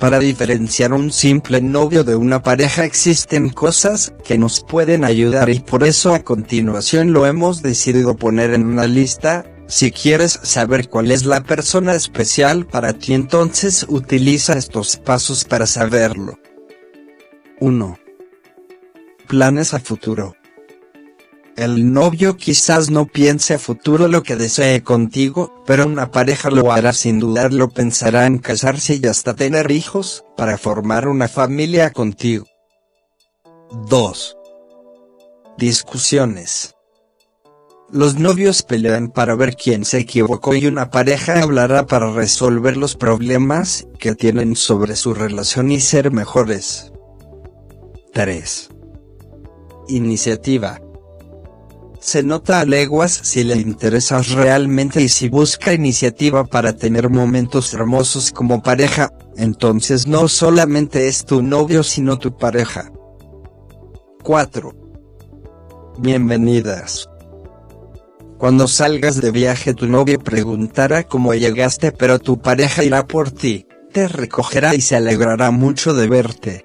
Para 0.00 0.18
diferenciar 0.18 0.94
un 0.94 1.12
simple 1.12 1.60
novio 1.60 2.04
de 2.04 2.16
una 2.16 2.42
pareja 2.42 2.86
existen 2.86 3.50
cosas 3.50 4.14
que 4.24 4.38
nos 4.38 4.64
pueden 4.64 5.04
ayudar 5.04 5.50
y 5.50 5.60
por 5.60 5.84
eso 5.84 6.14
a 6.14 6.20
continuación 6.20 7.12
lo 7.12 7.26
hemos 7.26 7.60
decidido 7.60 8.16
poner 8.16 8.54
en 8.54 8.64
una 8.64 8.86
lista, 8.86 9.44
si 9.66 9.92
quieres 9.92 10.40
saber 10.42 10.88
cuál 10.88 11.10
es 11.10 11.26
la 11.26 11.42
persona 11.42 11.94
especial 11.94 12.66
para 12.66 12.94
ti 12.94 13.12
entonces 13.12 13.84
utiliza 13.90 14.54
estos 14.56 14.96
pasos 14.96 15.44
para 15.44 15.66
saberlo. 15.66 16.38
1. 17.60 17.98
Planes 19.28 19.74
a 19.74 19.80
futuro. 19.80 20.34
El 21.60 21.92
novio 21.92 22.38
quizás 22.38 22.88
no 22.88 23.04
piense 23.04 23.52
a 23.52 23.58
futuro 23.58 24.08
lo 24.08 24.22
que 24.22 24.34
desee 24.34 24.82
contigo, 24.82 25.62
pero 25.66 25.84
una 25.84 26.10
pareja 26.10 26.48
lo 26.48 26.72
hará 26.72 26.94
sin 26.94 27.18
dudarlo 27.18 27.68
pensará 27.68 28.24
en 28.24 28.38
casarse 28.38 28.98
y 29.02 29.06
hasta 29.06 29.34
tener 29.34 29.70
hijos, 29.70 30.24
para 30.38 30.56
formar 30.56 31.06
una 31.06 31.28
familia 31.28 31.90
contigo. 31.90 32.46
2. 33.90 34.38
Discusiones. 35.58 36.76
Los 37.90 38.14
novios 38.14 38.62
pelean 38.62 39.08
para 39.08 39.34
ver 39.34 39.54
quién 39.54 39.84
se 39.84 39.98
equivocó 39.98 40.54
y 40.54 40.66
una 40.66 40.88
pareja 40.88 41.42
hablará 41.42 41.84
para 41.84 42.10
resolver 42.10 42.78
los 42.78 42.96
problemas 42.96 43.86
que 43.98 44.14
tienen 44.14 44.56
sobre 44.56 44.96
su 44.96 45.12
relación 45.12 45.70
y 45.70 45.80
ser 45.80 46.10
mejores. 46.10 46.90
3. 48.14 48.70
Iniciativa. 49.88 50.80
Se 52.00 52.22
nota 52.22 52.60
a 52.60 52.64
leguas 52.64 53.12
si 53.12 53.44
le 53.44 53.56
interesas 53.56 54.30
realmente 54.30 55.02
y 55.02 55.10
si 55.10 55.28
busca 55.28 55.74
iniciativa 55.74 56.44
para 56.44 56.74
tener 56.74 57.10
momentos 57.10 57.74
hermosos 57.74 58.32
como 58.32 58.62
pareja, 58.62 59.10
entonces 59.36 60.06
no 60.06 60.26
solamente 60.28 61.08
es 61.08 61.26
tu 61.26 61.42
novio 61.42 61.82
sino 61.82 62.18
tu 62.18 62.34
pareja. 62.34 62.90
4. 64.22 64.72
Bienvenidas. 65.98 67.06
Cuando 68.38 68.66
salgas 68.66 69.20
de 69.20 69.30
viaje 69.30 69.74
tu 69.74 69.86
novio 69.86 70.18
preguntará 70.20 71.04
cómo 71.04 71.34
llegaste 71.34 71.92
pero 71.92 72.18
tu 72.18 72.40
pareja 72.40 72.82
irá 72.82 73.06
por 73.06 73.30
ti, 73.30 73.66
te 73.92 74.08
recogerá 74.08 74.74
y 74.74 74.80
se 74.80 74.96
alegrará 74.96 75.50
mucho 75.50 75.92
de 75.92 76.08
verte. 76.08 76.64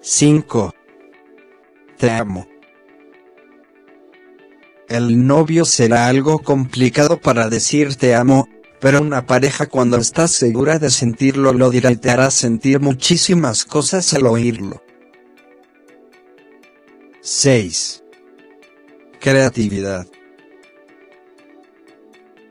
5. 0.00 0.74
Te 1.98 2.10
amo. 2.10 2.57
El 4.88 5.26
novio 5.26 5.66
será 5.66 6.06
algo 6.06 6.38
complicado 6.38 7.20
para 7.20 7.50
decir 7.50 7.96
te 7.96 8.14
amo, 8.14 8.48
pero 8.80 9.02
una 9.02 9.26
pareja 9.26 9.66
cuando 9.66 9.98
estás 9.98 10.30
segura 10.30 10.78
de 10.78 10.88
sentirlo 10.88 11.52
lo 11.52 11.68
dirá 11.68 11.90
y 11.90 11.96
te 11.96 12.10
hará 12.10 12.30
sentir 12.30 12.80
muchísimas 12.80 13.66
cosas 13.66 14.14
al 14.14 14.26
oírlo. 14.26 14.82
6. 17.20 18.02
Creatividad. 19.20 20.06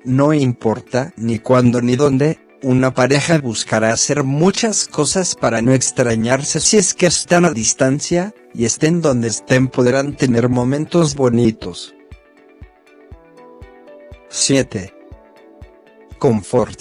No 0.06 0.32
importa 0.32 1.14
ni 1.18 1.40
cuándo 1.40 1.82
ni 1.82 1.96
dónde, 1.96 2.38
una 2.62 2.94
pareja 2.94 3.40
buscará 3.40 3.92
hacer 3.94 4.24
muchas 4.24 4.88
cosas 4.88 5.34
para 5.34 5.64
no 5.64 5.74
extrañarse 5.74 6.60
si 6.60 6.78
es 6.78 6.94
que 6.94 7.08
están 7.08 7.46
a 7.46 7.52
distancia, 7.52 8.36
y 8.54 8.66
estén 8.66 9.02
donde 9.02 9.30
estén 9.30 9.70
podrán 9.70 10.16
tener 10.16 10.50
momentos 10.50 11.16
bonitos. 11.16 11.97
7. 14.30 14.94
Confort. 16.20 16.80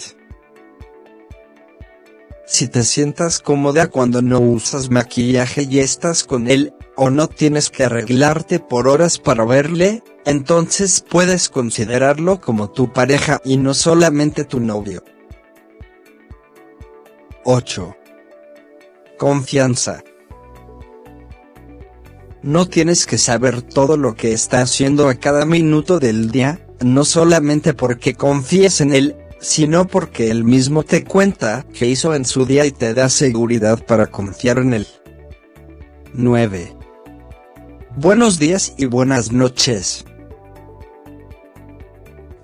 Si 2.44 2.68
te 2.68 2.82
sientas 2.82 3.38
cómoda 3.38 3.86
cuando 3.88 4.20
no 4.20 4.40
usas 4.40 4.90
maquillaje 4.90 5.62
y 5.62 5.78
estás 5.78 6.24
con 6.24 6.48
él, 6.48 6.74
o 6.96 7.10
no 7.10 7.28
tienes 7.28 7.70
que 7.70 7.84
arreglarte 7.84 8.58
por 8.58 8.88
horas 8.88 9.18
para 9.18 9.44
verle, 9.44 10.02
entonces 10.24 11.04
puedes 11.08 11.48
considerarlo 11.48 12.40
como 12.40 12.70
tu 12.70 12.92
pareja 12.92 13.40
y 13.44 13.58
no 13.58 13.74
solamente 13.74 14.44
tu 14.44 14.58
novio. 14.58 15.04
8. 17.44 17.96
Confianza. 19.18 20.02
No 22.42 22.66
tienes 22.66 23.06
que 23.06 23.18
saber 23.18 23.62
todo 23.62 23.96
lo 23.96 24.14
que 24.14 24.32
está 24.32 24.62
haciendo 24.62 25.08
a 25.08 25.14
cada 25.14 25.44
minuto 25.44 25.98
del 25.98 26.30
día, 26.30 26.65
no 26.80 27.04
solamente 27.04 27.74
porque 27.74 28.14
confíes 28.14 28.80
en 28.80 28.94
él, 28.94 29.16
sino 29.40 29.86
porque 29.86 30.30
él 30.30 30.44
mismo 30.44 30.82
te 30.82 31.04
cuenta 31.04 31.64
qué 31.72 31.86
hizo 31.86 32.14
en 32.14 32.24
su 32.24 32.46
día 32.46 32.66
y 32.66 32.72
te 32.72 32.94
da 32.94 33.08
seguridad 33.08 33.84
para 33.84 34.06
confiar 34.06 34.58
en 34.58 34.74
él. 34.74 34.86
9. 36.14 36.76
Buenos 37.96 38.38
días 38.38 38.74
y 38.76 38.86
buenas 38.86 39.32
noches. 39.32 40.04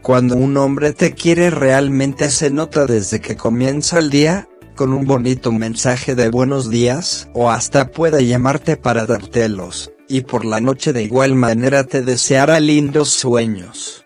Cuando 0.03 0.37
un 0.37 0.57
hombre 0.57 0.93
te 0.93 1.13
quiere 1.13 1.51
realmente 1.51 2.31
se 2.31 2.51
nota 2.51 2.87
desde 2.87 3.21
que 3.21 3.37
comienza 3.37 3.99
el 3.99 4.11
día, 4.11 4.49
con 4.75 4.93
un 4.93 5.07
bonito 5.07 5.53
mensaje 5.53 6.15
de 6.15 6.29
buenos 6.29 6.71
días, 6.71 7.29
o 7.35 7.51
hasta 7.51 7.91
puede 7.91 8.27
llamarte 8.27 8.77
para 8.77 9.07
dártelos, 9.07 9.93
y 10.09 10.23
por 10.23 10.45
la 10.45 10.61
noche 10.61 10.93
de 10.93 11.05
igual 11.05 11.35
manera 11.35 11.85
te 11.85 12.03
deseará 12.03 12.59
lindos 12.59 13.11
sueños. 13.11 14.05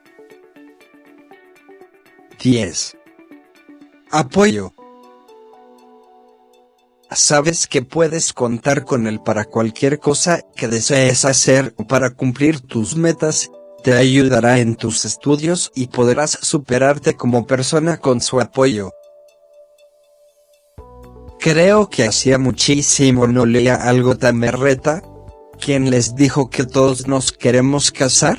10. 2.46 2.96
Apoyo. 4.12 4.72
Sabes 7.10 7.66
que 7.66 7.82
puedes 7.82 8.32
contar 8.32 8.84
con 8.84 9.08
él 9.08 9.20
para 9.20 9.46
cualquier 9.46 9.98
cosa 9.98 10.42
que 10.54 10.68
desees 10.68 11.24
hacer 11.24 11.74
o 11.76 11.88
para 11.88 12.10
cumplir 12.10 12.60
tus 12.60 12.94
metas, 12.94 13.50
te 13.82 13.94
ayudará 13.94 14.60
en 14.60 14.76
tus 14.76 15.04
estudios 15.04 15.72
y 15.74 15.88
podrás 15.88 16.38
superarte 16.40 17.16
como 17.16 17.48
persona 17.48 17.96
con 17.96 18.20
su 18.20 18.40
apoyo. 18.40 18.92
Creo 21.40 21.90
que 21.90 22.04
hacía 22.04 22.38
muchísimo 22.38 23.26
no 23.26 23.44
leía 23.44 23.74
algo 23.74 24.18
tan 24.18 24.38
berreta. 24.38 25.02
¿Quién 25.58 25.90
les 25.90 26.14
dijo 26.14 26.48
que 26.48 26.64
todos 26.64 27.08
nos 27.08 27.32
queremos 27.32 27.90
casar? 27.90 28.38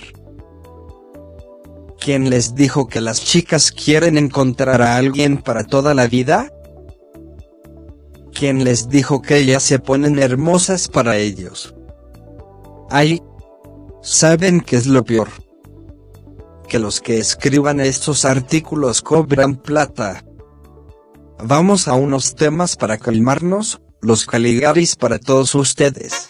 ¿Quién 1.99 2.29
les 2.29 2.55
dijo 2.55 2.87
que 2.87 3.01
las 3.01 3.21
chicas 3.21 3.71
quieren 3.71 4.17
encontrar 4.17 4.81
a 4.81 4.97
alguien 4.97 5.37
para 5.37 5.63
toda 5.63 5.93
la 5.93 6.07
vida? 6.07 6.51
¿Quién 8.33 8.63
les 8.63 8.87
dijo 8.87 9.21
que 9.21 9.37
ellas 9.37 9.63
se 9.63 9.79
ponen 9.79 10.19
hermosas 10.19 10.87
para 10.87 11.17
ellos? 11.17 11.73
Ay, 12.89 13.21
¿saben 14.01 14.61
qué 14.61 14.75
es 14.75 14.85
lo 14.85 15.03
peor? 15.03 15.29
Que 16.69 16.79
los 16.79 17.01
que 17.01 17.17
escriban 17.17 17.79
estos 17.79 18.25
artículos 18.25 19.01
cobran 19.01 19.55
plata. 19.55 20.23
Vamos 21.43 21.87
a 21.87 21.93
unos 21.93 22.35
temas 22.35 22.75
para 22.75 22.97
calmarnos, 22.97 23.81
los 24.01 24.25
Caligaris 24.25 24.95
para 24.95 25.17
todos 25.17 25.55
ustedes. 25.55 26.29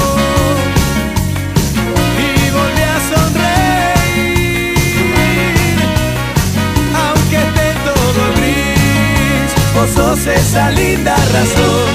Vos 9.81 9.89
sos 9.89 10.27
esa 10.27 10.69
linda 10.69 11.15
razón, 11.15 11.89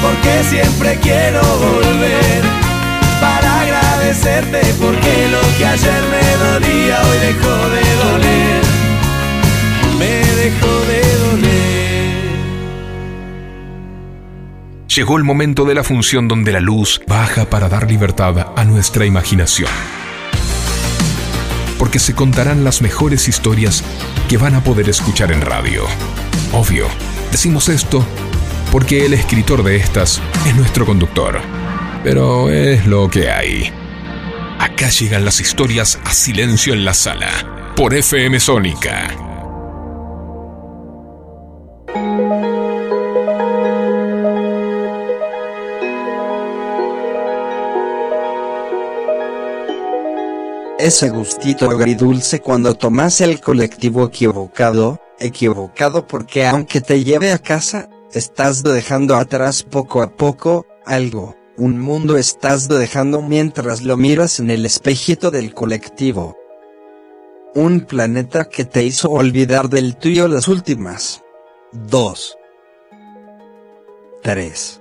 porque 0.00 0.42
siempre 0.42 0.98
quiero 1.02 1.42
volver 1.42 2.42
para 3.20 3.60
agradecerte, 3.60 4.60
porque 4.80 5.28
lo 5.28 5.58
que 5.58 5.66
ayer 5.66 6.02
me 6.10 6.36
dolía 6.46 6.98
hoy 7.02 7.18
dejó 7.18 7.56
de 7.68 7.94
doler, 8.04 8.62
me 9.98 10.14
dejó 10.42 10.72
de 10.86 11.18
doler. 11.18 12.38
Llegó 14.88 15.18
el 15.18 15.24
momento 15.24 15.66
de 15.66 15.74
la 15.74 15.84
función 15.84 16.26
donde 16.26 16.52
la 16.52 16.60
luz 16.60 17.02
baja 17.06 17.50
para 17.50 17.68
dar 17.68 17.86
libertad 17.90 18.54
a 18.56 18.64
nuestra 18.64 19.04
imaginación. 19.04 19.70
Porque 21.78 21.98
se 21.98 22.14
contarán 22.14 22.64
las 22.64 22.80
mejores 22.80 23.28
historias 23.28 23.84
que 24.26 24.38
van 24.38 24.54
a 24.54 24.64
poder 24.64 24.88
escuchar 24.88 25.32
en 25.32 25.42
radio. 25.42 25.84
Obvio, 26.52 26.86
decimos 27.30 27.68
esto 27.68 28.04
porque 28.72 29.06
el 29.06 29.14
escritor 29.14 29.62
de 29.62 29.76
estas 29.76 30.20
es 30.46 30.56
nuestro 30.56 30.86
conductor. 30.86 31.40
Pero 32.02 32.50
es 32.50 32.86
lo 32.86 33.08
que 33.08 33.30
hay. 33.30 33.72
Acá 34.58 34.88
llegan 34.88 35.24
las 35.24 35.40
historias 35.40 35.98
a 36.04 36.12
silencio 36.12 36.72
en 36.72 36.84
la 36.84 36.94
sala, 36.94 37.28
por 37.76 37.94
FM 37.94 38.40
Sónica. 38.40 39.08
Ese 50.78 51.10
gustito 51.10 51.70
agridulce 51.70 52.40
cuando 52.40 52.74
tomas 52.74 53.20
el 53.20 53.40
colectivo 53.40 54.06
equivocado, 54.06 55.00
equivocado 55.18 56.06
porque 56.06 56.46
aunque 56.46 56.80
te 56.80 57.04
lleve 57.04 57.32
a 57.32 57.38
casa, 57.38 57.88
estás 58.12 58.62
dejando 58.62 59.16
atrás 59.16 59.62
poco 59.62 60.02
a 60.02 60.16
poco, 60.16 60.66
algo, 60.84 61.36
un 61.56 61.80
mundo 61.80 62.16
estás 62.16 62.68
dejando 62.68 63.20
mientras 63.20 63.82
lo 63.82 63.96
miras 63.96 64.38
en 64.40 64.50
el 64.50 64.64
espejito 64.64 65.30
del 65.30 65.54
colectivo. 65.54 66.36
Un 67.54 67.80
planeta 67.80 68.44
que 68.44 68.64
te 68.64 68.84
hizo 68.84 69.10
olvidar 69.10 69.68
del 69.68 69.96
tuyo 69.96 70.28
las 70.28 70.46
últimas. 70.46 71.22
Dos. 71.72 72.36
Tres. 74.22 74.80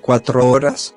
Cuatro 0.00 0.48
horas. 0.48 0.94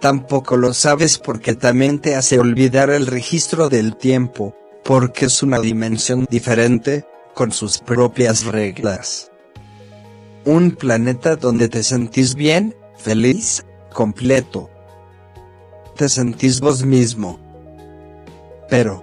Tampoco 0.00 0.56
lo 0.56 0.74
sabes 0.74 1.18
porque 1.18 1.54
también 1.54 2.00
te 2.00 2.16
hace 2.16 2.38
olvidar 2.38 2.90
el 2.90 3.06
registro 3.06 3.68
del 3.68 3.96
tiempo, 3.96 4.56
porque 4.84 5.26
es 5.26 5.42
una 5.42 5.58
dimensión 5.58 6.26
diferente, 6.28 7.06
con 7.34 7.50
sus 7.52 7.78
propias 7.78 8.44
reglas. 8.44 9.30
Un 10.44 10.72
planeta 10.72 11.36
donde 11.36 11.68
te 11.68 11.82
sentís 11.82 12.34
bien, 12.34 12.76
feliz, 12.96 13.64
completo. 13.92 14.70
Te 15.96 16.08
sentís 16.08 16.60
vos 16.60 16.84
mismo. 16.84 17.40
Pero... 18.68 19.02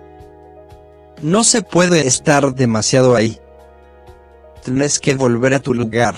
No 1.21 1.43
se 1.43 1.61
puede 1.61 2.07
estar 2.07 2.55
demasiado 2.55 3.15
ahí. 3.15 3.39
Tienes 4.63 4.99
que 4.99 5.13
volver 5.13 5.53
a 5.53 5.59
tu 5.59 5.75
lugar. 5.75 6.15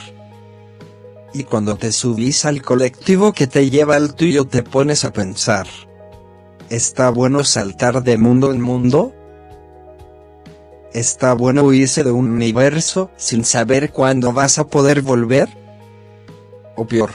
Y 1.34 1.44
cuando 1.44 1.76
te 1.76 1.92
subís 1.92 2.46
al 2.46 2.62
colectivo 2.62 3.34
que 3.34 3.48
te 3.48 3.70
lleva 3.70 3.98
al 3.98 4.14
tuyo 4.16 4.46
te 4.46 4.64
pones 4.64 5.04
a 5.04 5.12
pensar. 5.12 5.68
¿Está 6.70 7.10
bueno 7.10 7.44
saltar 7.44 8.02
de 8.02 8.18
mundo 8.18 8.52
en 8.52 8.62
mundo? 8.62 9.14
¿Está 10.94 11.34
bueno 11.34 11.64
huirse 11.64 12.04
de 12.04 12.12
un 12.12 12.30
universo 12.30 13.10
sin 13.18 13.44
saber 13.46 13.92
cuándo 13.92 14.32
vas 14.32 14.60
a 14.60 14.68
poder 14.68 15.02
volver? 15.02 15.50
O 16.76 16.86
peor. 16.86 17.10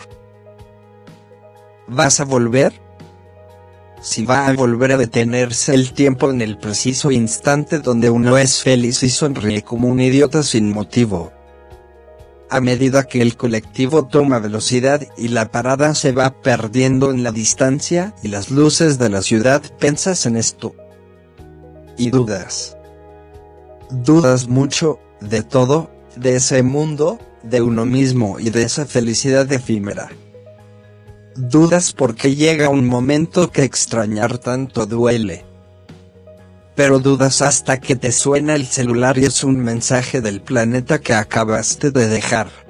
¿Vas 1.86 2.18
a 2.18 2.24
volver? 2.24 2.72
Si 4.00 4.24
va 4.24 4.48
a 4.48 4.52
volver 4.52 4.92
a 4.92 4.96
detenerse 4.96 5.74
el 5.74 5.92
tiempo 5.92 6.28
en 6.30 6.40
el 6.40 6.58
preciso 6.58 7.12
instante 7.12 7.78
donde 7.78 8.10
uno 8.10 8.36
es 8.36 8.62
feliz 8.62 9.04
y 9.04 9.10
sonríe 9.10 9.62
como 9.62 9.86
un 9.86 10.00
idiota 10.00 10.42
sin 10.42 10.72
motivo. 10.72 11.32
A 12.50 12.60
medida 12.60 13.04
que 13.04 13.22
el 13.22 13.36
colectivo 13.36 14.06
toma 14.06 14.40
velocidad 14.40 15.06
y 15.16 15.28
la 15.28 15.52
parada 15.52 15.94
se 15.94 16.12
va 16.12 16.40
perdiendo 16.40 17.12
en 17.12 17.22
la 17.22 17.30
distancia 17.30 18.14
y 18.24 18.28
las 18.28 18.50
luces 18.50 18.98
de 18.98 19.08
la 19.08 19.22
ciudad, 19.22 19.62
pensas 19.78 20.26
en 20.26 20.36
esto. 20.36 20.74
Y 21.96 22.10
dudas. 22.10 22.77
Dudas 23.90 24.48
mucho, 24.48 24.98
de 25.20 25.42
todo, 25.42 25.90
de 26.14 26.36
ese 26.36 26.62
mundo, 26.62 27.18
de 27.42 27.62
uno 27.62 27.86
mismo 27.86 28.38
y 28.38 28.50
de 28.50 28.62
esa 28.62 28.84
felicidad 28.84 29.50
efímera. 29.52 30.10
Dudas 31.36 31.92
porque 31.92 32.34
llega 32.34 32.68
un 32.68 32.86
momento 32.86 33.50
que 33.50 33.62
extrañar 33.62 34.38
tanto 34.38 34.86
duele. 34.86 35.44
Pero 36.74 36.98
dudas 36.98 37.40
hasta 37.42 37.80
que 37.80 37.96
te 37.96 38.12
suena 38.12 38.54
el 38.54 38.66
celular 38.66 39.18
y 39.18 39.24
es 39.24 39.42
un 39.42 39.58
mensaje 39.58 40.20
del 40.20 40.42
planeta 40.42 41.00
que 41.00 41.14
acabaste 41.14 41.90
de 41.90 42.08
dejar. 42.08 42.67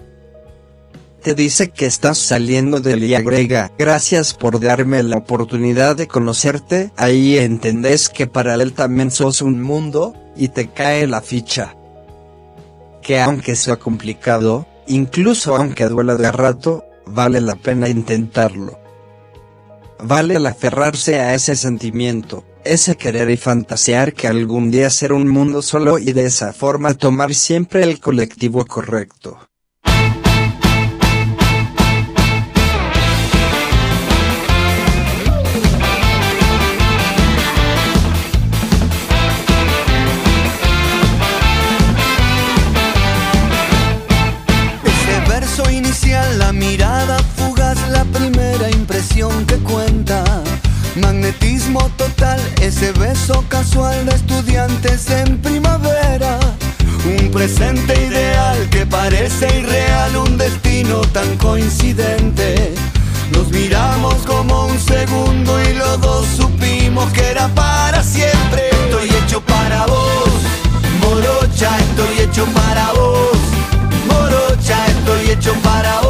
Te 1.22 1.34
dice 1.34 1.70
que 1.70 1.86
estás 1.86 2.18
saliendo 2.18 2.80
del 2.80 3.02
y 3.04 3.14
agrega, 3.14 3.72
gracias 3.76 4.34
por 4.34 4.60
darme 4.60 5.02
la 5.02 5.16
oportunidad 5.16 5.96
de 5.96 6.06
conocerte, 6.06 6.92
ahí 6.96 7.36
entendés 7.38 8.08
que 8.08 8.26
para 8.26 8.54
él 8.54 8.72
también 8.72 9.10
sos 9.10 9.42
un 9.42 9.60
mundo, 9.60 10.14
y 10.38 10.48
te 10.48 10.68
cae 10.68 11.06
la 11.06 11.20
ficha. 11.20 11.74
que 13.02 13.20
aunque 13.20 13.56
sea 13.56 13.76
complicado, 13.76 14.66
incluso 14.86 15.56
aunque 15.56 15.86
duela 15.86 16.16
de 16.16 16.30
rato, 16.30 16.84
vale 17.06 17.40
la 17.40 17.56
pena 17.56 17.88
intentarlo. 17.88 18.78
Vale 20.00 20.36
el 20.36 20.46
aferrarse 20.46 21.18
a 21.18 21.34
ese 21.34 21.56
sentimiento, 21.56 22.44
ese 22.64 22.96
querer 22.96 23.30
y 23.30 23.38
fantasear 23.38 24.12
que 24.12 24.28
algún 24.28 24.70
día 24.70 24.90
será 24.90 25.14
un 25.14 25.26
mundo 25.26 25.62
solo 25.62 25.98
y 25.98 26.12
de 26.12 26.26
esa 26.26 26.52
forma 26.52 26.92
tomar 26.94 27.34
siempre 27.34 27.82
el 27.82 27.98
colectivo 27.98 28.66
correcto. 28.66 29.47
Magnetismo 51.00 51.80
total, 51.96 52.40
ese 52.60 52.92
beso 52.92 53.44
casual 53.48 54.06
de 54.06 54.14
estudiantes 54.14 55.08
en 55.10 55.38
primavera. 55.38 56.38
Un 57.04 57.30
presente 57.30 57.94
ideal 58.06 58.68
que 58.70 58.84
parece 58.84 59.46
irreal, 59.60 60.16
un 60.16 60.36
destino 60.36 61.00
tan 61.12 61.36
coincidente. 61.36 62.74
Nos 63.32 63.48
miramos 63.50 64.14
como 64.26 64.66
un 64.66 64.78
segundo 64.78 65.62
y 65.62 65.74
los 65.74 66.00
dos 66.00 66.26
supimos 66.36 67.10
que 67.12 67.30
era 67.30 67.48
para 67.48 68.02
siempre. 68.02 68.70
Estoy 68.84 69.08
hecho 69.22 69.40
para 69.42 69.86
vos, 69.86 70.30
morocha, 71.00 71.70
estoy 71.78 72.24
hecho 72.24 72.44
para 72.46 72.92
vos. 72.92 73.38
Morocha, 74.08 74.86
estoy 74.86 75.30
hecho 75.30 75.52
para 75.62 76.00
vos. 76.00 76.07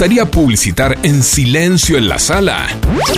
Gustaría 0.00 0.24
publicitar 0.24 0.96
en 1.02 1.22
silencio 1.22 1.98
en 1.98 2.08
la 2.08 2.18
sala? 2.18 2.66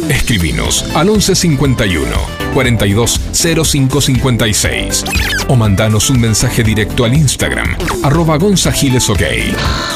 Escribinos 0.09 0.85
al 0.97 1.07
1151 1.07 2.11
420556 2.55 5.05
o 5.47 5.55
mandanos 5.55 6.11
un 6.11 6.21
mensaje 6.21 6.65
directo 6.65 7.05
al 7.05 7.15
Instagram 7.15 7.77
arroba 8.03 8.37
gonzagilesok 8.37 9.21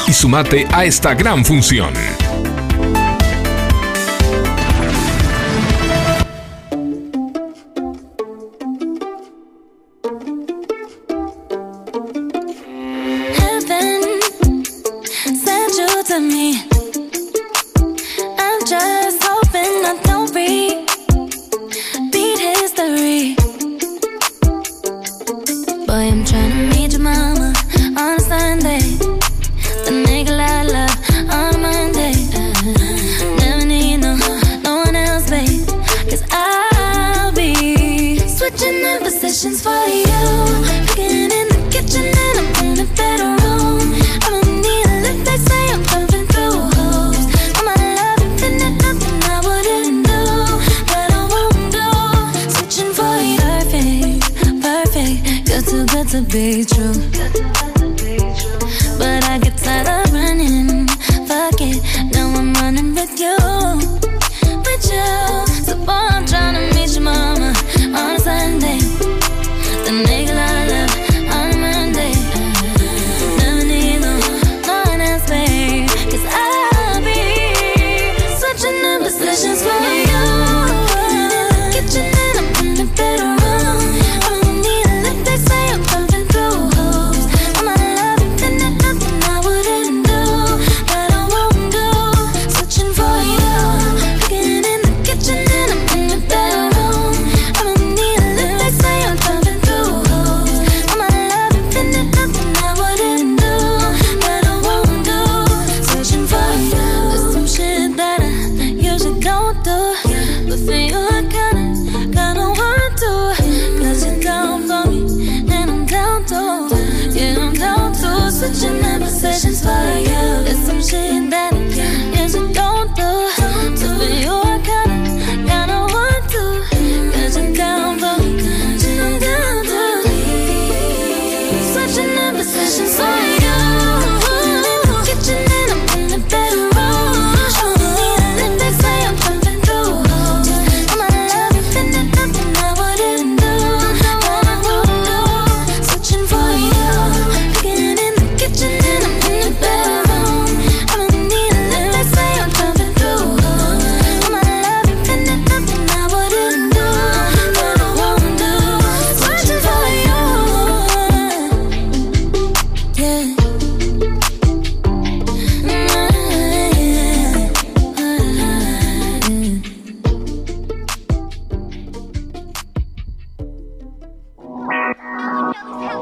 y 0.07 0.13
sumate 0.13 0.65
a 0.71 0.85
esta 0.85 1.13
gran 1.13 1.43
función. 1.43 1.93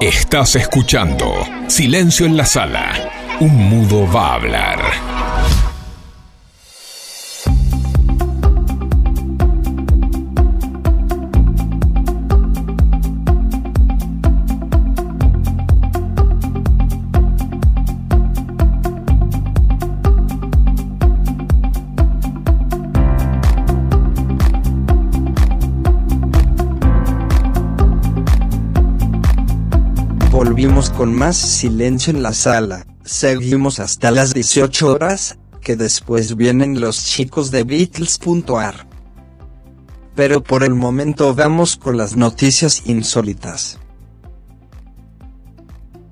Estás 0.05 0.55
escuchando 0.55 1.33
Silencio 1.67 2.27
en 2.27 2.37
la 2.37 2.45
sala. 2.45 3.09
Un 3.39 3.55
mudo 3.55 4.07
va 4.13 4.27
a 4.27 4.33
hablar. 4.35 5.04
Más 31.26 31.38
silencio 31.38 32.13
en 32.13 32.21
la 32.21 32.34
sala. 32.34 32.86
Seguimos 33.03 33.80
hasta 33.80 34.11
las 34.11 34.36
18 34.36 34.93
horas, 34.93 35.39
que 35.59 35.76
después 35.76 36.36
vienen 36.36 36.80
los 36.80 37.03
chicos 37.03 37.49
de 37.49 37.63
Beatles.ar. 37.63 38.88
Pero 40.13 40.43
por 40.43 40.63
el 40.63 40.76
momento 40.76 41.34
vamos 41.34 41.78
con 41.78 41.97
las 41.97 42.15
noticias 42.15 42.84
insólitas. 42.86 43.80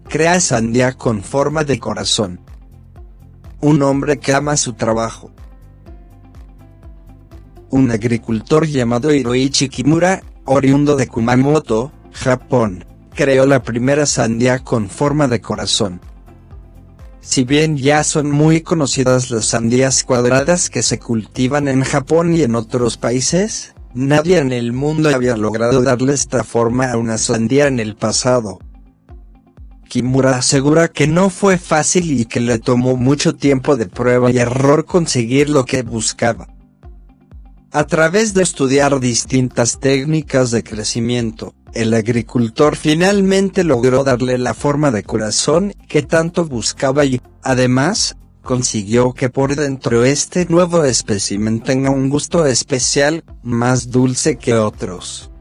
Crea 0.09 0.39
sandía 0.39 0.93
con 0.93 1.21
forma 1.21 1.63
de 1.63 1.77
corazón. 1.77 2.39
Un 3.61 3.83
hombre 3.83 4.17
que 4.17 4.33
ama 4.33 4.57
su 4.57 4.73
trabajo. 4.73 5.29
Un 7.69 7.91
agricultor 7.91 8.65
llamado 8.65 9.13
Hiroichi 9.13 9.69
Kimura, 9.69 10.23
oriundo 10.45 10.95
de 10.95 11.07
Kumamoto, 11.07 11.91
Japón, 12.13 12.83
creó 13.13 13.45
la 13.45 13.63
primera 13.63 14.05
sandía 14.05 14.59
con 14.59 14.89
forma 14.89 15.27
de 15.27 15.41
corazón. 15.41 16.01
Si 17.21 17.45
bien 17.45 17.77
ya 17.77 18.03
son 18.03 18.31
muy 18.31 18.61
conocidas 18.61 19.31
las 19.31 19.45
sandías 19.45 20.03
cuadradas 20.03 20.69
que 20.69 20.83
se 20.83 20.99
cultivan 20.99 21.69
en 21.69 21.83
Japón 21.83 22.35
y 22.35 22.41
en 22.41 22.53
otros 22.55 22.97
países, 22.97 23.75
nadie 23.93 24.39
en 24.39 24.51
el 24.51 24.73
mundo 24.73 25.09
había 25.09 25.37
logrado 25.37 25.81
darle 25.81 26.13
esta 26.13 26.43
forma 26.43 26.91
a 26.91 26.97
una 26.97 27.17
sandía 27.17 27.67
en 27.67 27.79
el 27.79 27.95
pasado. 27.95 28.59
Kimura 29.87 30.37
asegura 30.37 30.89
que 30.89 31.07
no 31.07 31.29
fue 31.29 31.57
fácil 31.57 32.19
y 32.19 32.25
que 32.25 32.41
le 32.41 32.59
tomó 32.59 32.97
mucho 32.97 33.35
tiempo 33.35 33.77
de 33.77 33.85
prueba 33.85 34.29
y 34.29 34.39
error 34.39 34.85
conseguir 34.85 35.49
lo 35.49 35.63
que 35.63 35.83
buscaba. 35.83 36.47
A 37.71 37.85
través 37.85 38.33
de 38.33 38.43
estudiar 38.43 38.99
distintas 38.99 39.79
técnicas 39.79 40.51
de 40.51 40.63
crecimiento, 40.63 41.55
el 41.73 41.93
agricultor 41.93 42.75
finalmente 42.75 43.63
logró 43.63 44.03
darle 44.03 44.37
la 44.37 44.53
forma 44.53 44.91
de 44.91 45.03
corazón 45.03 45.73
que 45.87 46.03
tanto 46.03 46.45
buscaba 46.45 47.05
y, 47.05 47.21
además, 47.41 48.15
consiguió 48.43 49.13
que 49.13 49.29
por 49.29 49.55
dentro 49.55 50.03
este 50.03 50.45
nuevo 50.45 50.83
espécimen 50.83 51.61
tenga 51.61 51.89
un 51.89 52.09
gusto 52.09 52.45
especial, 52.45 53.23
más 53.41 53.89
dulce 53.89 54.37
que 54.37 54.53
otros. 54.53 55.31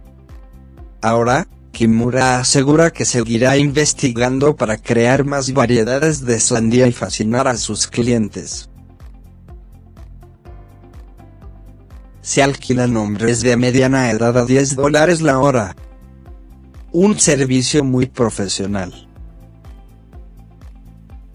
Ahora, 1.02 1.48
Kimura 1.72 2.38
asegura 2.38 2.90
que 2.90 3.04
seguirá 3.04 3.56
investigando 3.56 4.56
para 4.56 4.76
crear 4.76 5.24
más 5.24 5.52
variedades 5.52 6.24
de 6.24 6.38
sandía 6.38 6.86
y 6.86 6.92
fascinar 6.92 7.48
a 7.48 7.56
sus 7.56 7.88
clientes. 7.88 8.68
Se 12.20 12.42
alquilan 12.42 12.96
hombres 12.96 13.40
de 13.40 13.56
mediana 13.56 14.10
edad 14.10 14.36
a 14.38 14.44
10 14.44 14.76
dólares 14.76 15.22
la 15.22 15.40
hora. 15.40 15.74
Un 16.94 17.18
servicio 17.18 17.82
muy 17.84 18.04
profesional. 18.04 18.92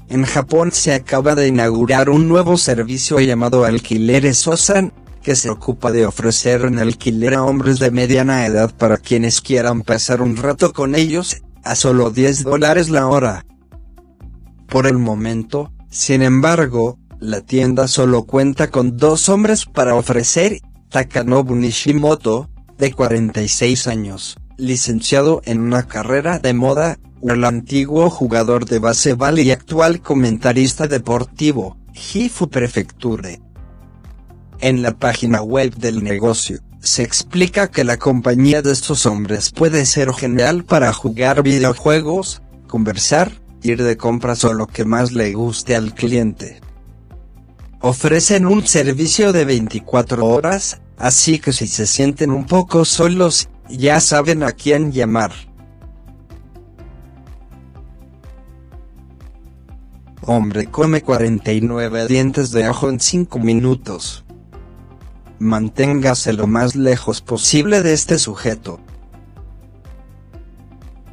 En 0.08 0.24
Japón 0.24 0.72
se 0.72 0.94
acaba 0.94 1.34
de 1.34 1.48
inaugurar 1.48 2.12
un 2.12 2.30
nuevo 2.30 2.58
servicio 2.58 3.20
llamado 3.20 3.66
Alquileres 3.66 4.48
Osan, 4.48 4.94
que 5.24 5.36
se 5.36 5.50
ocupa 5.50 5.92
de 5.92 6.06
ofrecer 6.06 6.62
en 6.62 6.78
alquiler 6.78 7.34
a 7.34 7.44
hombres 7.44 7.80
de 7.80 7.90
mediana 7.90 8.46
edad 8.46 8.72
para 8.78 8.98
quienes 8.98 9.42
quieran 9.42 9.82
pasar 9.82 10.22
un 10.22 10.38
rato 10.38 10.74
con 10.74 10.94
ellos, 10.94 11.42
a 11.64 11.74
solo 11.74 12.12
10 12.12 12.44
dólares 12.44 12.90
la 12.90 13.08
hora. 13.08 13.44
Por 14.68 14.86
el 14.86 15.00
momento, 15.00 15.74
sin 15.90 16.22
embargo, 16.22 17.00
la 17.20 17.42
tienda 17.42 17.88
solo 17.88 18.26
cuenta 18.26 18.70
con 18.70 18.96
dos 18.96 19.28
hombres 19.28 19.66
para 19.66 19.96
ofrecer, 19.96 20.62
Takanobu 20.90 21.56
Nishimoto, 21.56 22.48
de 22.78 22.94
46 22.94 23.88
años, 23.88 24.38
licenciado 24.58 25.42
en 25.46 25.62
una 25.62 25.88
carrera 25.88 26.40
de 26.40 26.54
moda, 26.54 27.00
el 27.22 27.44
antiguo 27.46 28.10
jugador 28.10 28.66
de 28.66 28.80
baseball 28.80 29.40
y 29.40 29.52
actual 29.52 30.02
comentarista 30.02 30.88
deportivo, 30.88 31.78
Hifu 31.94 32.50
Prefecture. 32.50 33.40
En 34.60 34.82
la 34.82 34.98
página 34.98 35.42
web 35.42 35.76
del 35.76 36.04
negocio, 36.04 36.60
se 36.80 37.04
explica 37.04 37.70
que 37.70 37.84
la 37.84 37.98
compañía 37.98 38.62
de 38.62 38.72
estos 38.72 39.06
hombres 39.06 39.52
puede 39.52 39.86
ser 39.86 40.14
genial 40.14 40.64
para 40.64 40.94
jugar 40.94 41.44
videojuegos, 41.44 42.42
conversar, 42.68 43.32
ir 43.62 43.84
de 43.84 43.98
compras 43.98 44.44
o 44.44 44.54
lo 44.54 44.68
que 44.68 44.86
más 44.86 45.12
le 45.12 45.34
guste 45.34 45.76
al 45.76 45.94
cliente. 45.94 46.62
Ofrecen 47.82 48.46
un 48.46 48.66
servicio 48.66 49.34
de 49.34 49.46
24 49.46 50.26
horas, 50.26 50.82
así 50.98 51.40
que 51.40 51.54
si 51.54 51.68
se 51.68 51.86
sienten 51.86 52.32
un 52.32 52.46
poco 52.46 52.86
solos, 52.86 53.50
ya 53.70 54.00
saben 54.00 54.44
a 54.44 54.52
quién 54.52 54.92
llamar. 54.92 55.32
Hombre 60.22 60.66
come 60.66 61.02
49 61.02 62.08
dientes 62.08 62.52
de 62.52 62.66
ajo 62.66 62.90
en 62.90 63.00
5 63.00 63.40
minutos. 63.40 64.26
Manténgase 65.40 66.34
lo 66.34 66.48
más 66.48 66.76
lejos 66.76 67.22
posible 67.22 67.82
de 67.82 67.94
este 67.94 68.18
sujeto. 68.18 68.80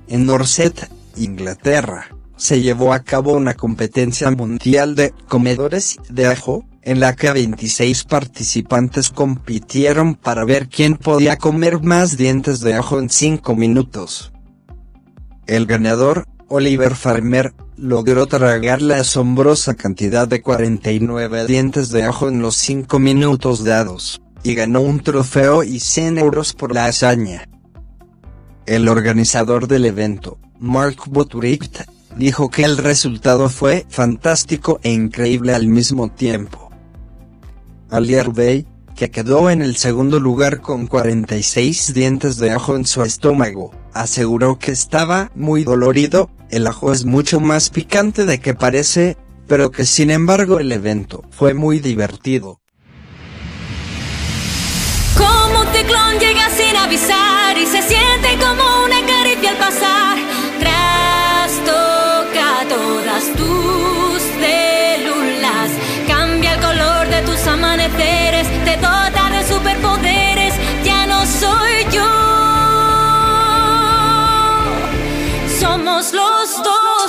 En 0.09 0.27
Dorset, 0.27 0.91
Inglaterra, 1.17 2.09
se 2.37 2.61
llevó 2.61 2.93
a 2.93 3.01
cabo 3.01 3.35
una 3.35 3.55
competencia 3.55 4.31
mundial 4.31 4.97
de 4.97 5.15
comedores 5.29 5.99
de 6.09 6.27
ajo, 6.27 6.65
en 6.85 7.01
la 7.01 7.17
que 7.17 7.33
26 7.33 8.05
participantes 8.05 9.09
compitieron 9.09 10.15
para 10.15 10.45
ver 10.45 10.69
quién 10.69 10.97
podía 10.97 11.37
comer 11.37 11.83
más 11.83 12.19
dientes 12.19 12.61
de 12.61 12.75
ajo 12.75 12.99
en 12.99 13.09
5 13.09 13.57
minutos. 13.57 14.33
El 15.47 15.65
ganador, 15.67 16.27
Oliver 16.49 16.95
Farmer, 16.95 17.55
logró 17.77 18.27
tragar 18.27 18.83
la 18.83 18.99
asombrosa 18.99 19.75
cantidad 19.75 20.29
de 20.29 20.43
49 20.43 21.47
dientes 21.47 21.89
de 21.89 22.05
ajo 22.05 22.29
en 22.29 22.41
los 22.41 22.57
5 22.57 22.99
minutos 22.99 23.65
dados, 23.65 24.21
y 24.43 24.55
ganó 24.55 24.83
un 24.83 25.01
trofeo 25.01 25.63
y 25.65 25.81
100 25.81 26.19
euros 26.19 26.53
por 26.53 26.75
la 26.75 26.85
hazaña. 26.85 27.49
El 28.67 28.89
organizador 28.89 29.69
del 29.69 29.87
evento, 29.87 30.39
Mark 30.59 30.97
Buttericht, 31.07 31.81
dijo 32.17 32.51
que 32.51 32.65
el 32.65 32.77
resultado 32.77 33.49
fue 33.49 33.87
fantástico 33.89 34.81
e 34.83 34.93
increíble 34.93 35.55
al 35.55 35.67
mismo 35.67 36.11
tiempo. 36.11 36.64
Ali 37.95 38.17
Bay, 38.17 38.67
que 38.97 39.13
quedó 39.13 39.51
en 39.51 39.63
el 39.63 39.77
segundo 39.77 40.19
lugar 40.19 40.61
con 40.61 40.89
46 40.89 41.95
dientes 41.95 42.39
de 42.39 42.51
ajo 42.51 42.75
en 42.75 42.87
su 42.87 43.05
estómago, 43.05 43.71
aseguró 43.93 44.59
que 44.59 44.73
estaba 44.73 45.31
muy 45.37 45.63
dolorido, 45.63 46.29
el 46.51 46.67
ajo 46.67 46.93
es 46.93 47.05
mucho 47.05 47.39
más 47.39 47.71
picante 47.71 48.25
de 48.25 48.41
que 48.41 48.53
parece, 48.53 49.17
pero 49.47 49.71
que 49.71 49.87
sin 49.87 50.11
embargo 50.11 50.59
el 50.59 50.73
evento 50.73 51.23
fue 51.31 51.55
muy 51.55 51.79
divertido. 51.79 52.61
Como 55.17 55.61
un 55.61 55.69
ciclón 55.69 56.19
llega 56.19 56.51
sin 56.51 56.77
avisar 56.77 57.57
y 57.57 57.67
se 57.67 57.81
siente 57.81 58.37
como 58.41 58.85
una 58.87 59.07
caricia 59.07 59.51
al 59.51 59.57
pasar. 59.57 60.19
Trastoca 60.59 61.69
todas 62.69 63.37
tus 63.37 63.94
amaneceres, 67.47 68.49
te 68.65 68.77
dota 68.77 69.31
de 69.31 69.45
superpoderes, 69.47 69.94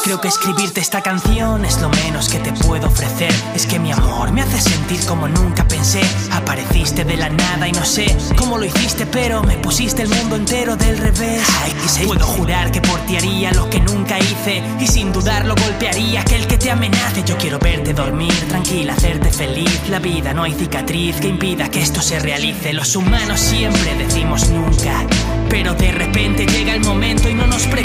Creo 0.05 0.21
que 0.21 0.27
escribirte 0.27 0.81
esta 0.81 1.01
canción 1.01 1.65
es 1.65 1.81
lo 1.81 1.89
menos 1.89 2.29
que 2.29 2.37
te 2.37 2.51
puedo 2.51 2.89
ofrecer. 2.89 3.33
Es 3.55 3.65
que 3.65 3.79
mi 3.79 3.91
amor 3.91 4.31
me 4.31 4.43
hace 4.43 4.61
sentir 4.61 5.03
como 5.07 5.27
nunca 5.27 5.67
pensé. 5.67 5.99
Apareciste 6.31 7.03
de 7.03 7.17
la 7.17 7.27
nada 7.29 7.67
y 7.67 7.71
no 7.71 7.83
sé 7.83 8.15
cómo 8.37 8.59
lo 8.59 8.65
hiciste, 8.65 9.07
pero 9.07 9.41
me 9.41 9.57
pusiste 9.57 10.03
el 10.03 10.09
mundo 10.09 10.35
entero 10.35 10.75
del 10.75 10.99
revés. 10.99 11.41
Ay. 11.63 12.05
Puedo 12.05 12.23
jurar 12.23 12.71
que 12.71 12.81
por 12.81 12.99
ti 13.07 13.17
haría 13.17 13.51
lo 13.53 13.67
que 13.67 13.79
nunca 13.79 14.19
hice 14.19 14.61
y 14.79 14.85
sin 14.85 15.11
dudarlo 15.11 15.55
golpearía 15.55 16.21
aquel 16.21 16.45
que 16.45 16.59
te 16.59 16.69
amenace. 16.69 17.23
Yo 17.25 17.35
quiero 17.39 17.57
verte 17.57 17.95
dormir 17.95 18.47
tranquila, 18.47 18.93
hacerte 18.93 19.31
feliz. 19.31 19.89
La 19.89 19.97
vida 19.97 20.35
no 20.35 20.43
hay 20.43 20.53
cicatriz 20.53 21.15
que 21.15 21.29
impida 21.29 21.71
que 21.71 21.81
esto 21.81 21.99
se 22.03 22.19
realice. 22.19 22.73
Los 22.73 22.95
humanos 22.95 23.39
siempre 23.39 23.95
decimos 23.95 24.49
nunca. 24.51 25.03
Pero 25.49 25.73
de 25.73 25.91
repente 25.91 26.45
llega 26.45 26.75
el 26.75 26.81
momento 26.81 27.27
y 27.27 27.33
no 27.33 27.47
nos 27.47 27.65
pregunta 27.67 27.84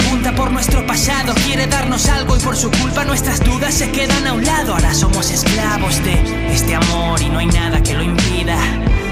nuestro 0.51 0.85
pasado. 0.85 1.33
Quiere 1.45 1.67
darnos 1.67 2.07
algo 2.07 2.35
y 2.35 2.39
por 2.39 2.55
su 2.55 2.69
culpa 2.71 3.05
nuestras 3.05 3.39
dudas 3.43 3.73
se 3.73 3.91
quedan 3.91 4.27
a 4.27 4.33
un 4.33 4.43
lado. 4.43 4.73
Ahora 4.73 4.93
somos 4.93 5.31
esclavos 5.31 6.03
de 6.03 6.13
este 6.53 6.75
amor 6.75 7.21
y 7.21 7.29
no 7.29 7.39
hay 7.39 7.47
nada 7.47 7.81
que 7.81 7.93
lo 7.93 8.03
impida. 8.03 8.57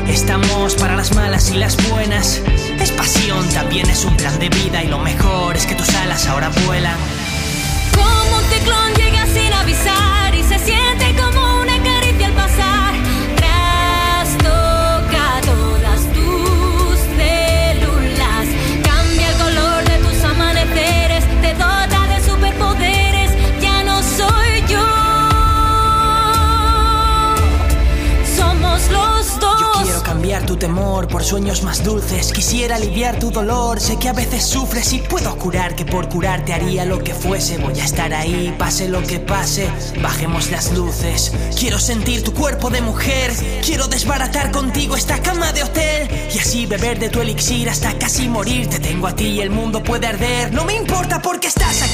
Estamos 0.08 0.76
para 0.76 0.96
las 0.96 1.16
malas 1.16 1.50
y 1.52 1.58
las 1.58 1.78
buenas. 1.90 2.42
Es 2.80 2.92
pasión, 2.92 3.48
también 3.50 3.90
es 3.90 4.06
un 4.06 4.16
plan 4.18 4.38
de 4.40 4.50
vida 4.50 4.84
y 4.84 4.88
lo 4.88 5.00
mejor 5.00 5.56
es 5.56 5.66
que 5.66 5.76
tus 5.76 5.90
alas 5.96 6.28
ahora 6.28 6.50
vuelan. 6.66 6.98
Como 7.96 8.38
un 8.38 8.44
ciclón 8.46 8.94
llega 8.96 9.26
sin 9.28 9.54
avisar 9.54 10.36
y 10.36 10.44
se 10.44 10.60
siente 10.60 11.14
temor 30.60 31.08
por 31.08 31.24
sueños 31.24 31.64
más 31.64 31.84
dulces. 31.84 32.32
Quisiera 32.32 32.76
aliviar 32.76 33.18
tu 33.18 33.32
dolor. 33.32 33.80
Sé 33.80 33.98
que 33.98 34.10
a 34.10 34.14
veces 34.14 34.44
sufres 34.44 34.94
y 34.94 35.00
puedo 35.00 35.36
curar 35.38 35.76
que 35.76 35.86
por 35.86 36.10
curarte 36.10 36.54
haría 36.54 36.86
lo 36.86 37.00
que 37.00 37.14
fuese. 37.14 37.58
Voy 37.58 37.80
a 37.80 37.86
estar 37.86 38.14
ahí, 38.14 38.54
pase 38.60 38.90
lo 38.90 39.02
que 39.02 39.20
pase. 39.20 39.70
Bajemos 40.02 40.52
las 40.52 40.74
luces. 40.74 41.32
Quiero 41.58 41.80
sentir 41.80 42.24
tu 42.24 42.34
cuerpo 42.34 42.70
de 42.70 42.82
mujer. 42.82 43.32
Quiero 43.66 43.88
desbaratar 43.88 44.52
contigo 44.52 44.96
esta 44.96 45.22
cama 45.22 45.52
de 45.54 45.64
hotel. 45.64 46.10
Y 46.36 46.38
así 46.38 46.66
beber 46.66 47.00
de 47.00 47.10
tu 47.10 47.22
elixir 47.22 47.70
hasta 47.70 47.98
casi 47.98 48.28
morir. 48.28 48.68
Te 48.68 48.80
tengo 48.80 49.08
a 49.08 49.16
ti 49.16 49.28
y 49.28 49.42
el 49.42 49.50
mundo 49.50 49.82
puede 49.82 50.08
arder. 50.08 50.54
No 50.54 50.66
me 50.66 50.76
importa 50.76 51.22
porque 51.22 51.48
estás 51.48 51.82
aquí. 51.82 51.89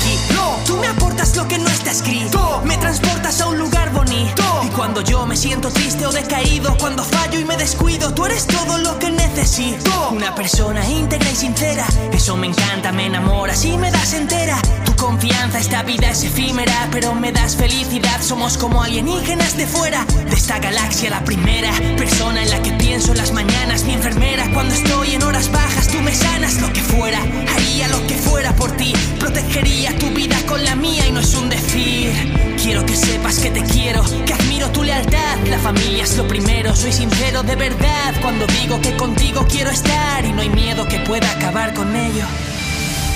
Tú 0.75 0.81
me 0.81 0.87
aportas 0.87 1.37
lo 1.37 1.47
que 1.47 1.57
no 1.57 1.69
está 1.69 1.91
escrito. 1.91 2.61
Me 2.65 2.75
transportas 2.75 3.39
a 3.39 3.47
un 3.47 3.57
lugar 3.57 3.93
bonito. 3.93 4.43
Y 4.65 4.67
cuando 4.71 4.99
yo 4.99 5.25
me 5.25 5.37
siento 5.37 5.69
triste 5.69 6.05
o 6.05 6.11
decaído, 6.11 6.75
cuando 6.77 7.01
fallo 7.01 7.39
y 7.39 7.45
me 7.45 7.55
descuido, 7.55 8.13
tú 8.13 8.25
eres 8.25 8.45
todo 8.45 8.77
lo 8.79 8.99
que 8.99 9.09
necesito. 9.09 10.09
Una 10.11 10.35
persona 10.35 10.85
íntegra 10.85 11.31
y 11.31 11.35
sincera, 11.35 11.85
eso 12.11 12.35
me 12.35 12.47
encanta, 12.47 12.91
me 12.91 13.05
enamoras 13.05 13.63
y 13.63 13.77
me 13.77 13.89
das 13.89 14.11
entera. 14.15 14.59
Confianza, 15.05 15.59
esta 15.59 15.83
vida 15.83 16.09
es 16.09 16.23
efímera, 16.23 16.89
pero 16.91 17.13
me 17.13 17.31
das 17.31 17.55
felicidad. 17.55 18.21
Somos 18.21 18.57
como 18.57 18.81
alienígenas 18.81 19.55
de 19.55 19.67
fuera, 19.67 20.03
de 20.03 20.35
esta 20.35 20.57
galaxia 20.57 21.11
la 21.11 21.23
primera 21.23 21.71
persona 21.95 22.41
en 22.41 22.49
la 22.49 22.59
que 22.63 22.71
pienso 22.71 23.11
en 23.11 23.19
las 23.19 23.31
mañanas. 23.31 23.83
Mi 23.83 23.93
enfermera, 23.93 24.49
cuando 24.51 24.73
estoy 24.73 25.13
en 25.13 25.21
horas 25.21 25.51
bajas, 25.51 25.89
tú 25.89 26.01
me 26.01 26.13
sanas 26.15 26.59
lo 26.59 26.73
que 26.73 26.81
fuera. 26.81 27.19
Haría 27.19 27.87
lo 27.89 28.07
que 28.07 28.15
fuera 28.15 28.55
por 28.55 28.71
ti, 28.77 28.93
protegería 29.19 29.95
tu 29.99 30.09
vida 30.09 30.37
con 30.47 30.63
la 30.63 30.75
mía 30.75 31.05
y 31.07 31.11
no 31.11 31.19
es 31.19 31.35
un 31.35 31.49
decir. 31.49 32.11
Quiero 32.59 32.83
que 32.83 32.95
sepas 32.95 33.37
que 33.37 33.51
te 33.51 33.61
quiero, 33.61 34.03
que 34.25 34.33
admiro 34.33 34.71
tu 34.71 34.81
lealtad. 34.81 35.37
La 35.47 35.59
familia 35.59 36.03
es 36.03 36.17
lo 36.17 36.27
primero, 36.27 36.75
soy 36.75 36.91
sincero 36.91 37.43
de 37.43 37.55
verdad 37.55 38.15
cuando 38.23 38.47
digo 38.47 38.81
que 38.81 38.97
contigo 38.97 39.45
quiero 39.47 39.69
estar 39.69 40.25
y 40.25 40.31
no 40.31 40.41
hay 40.41 40.49
miedo 40.49 40.87
que 40.87 40.97
pueda 41.01 41.29
acabar 41.31 41.75
con 41.75 41.95
ello. 41.95 42.25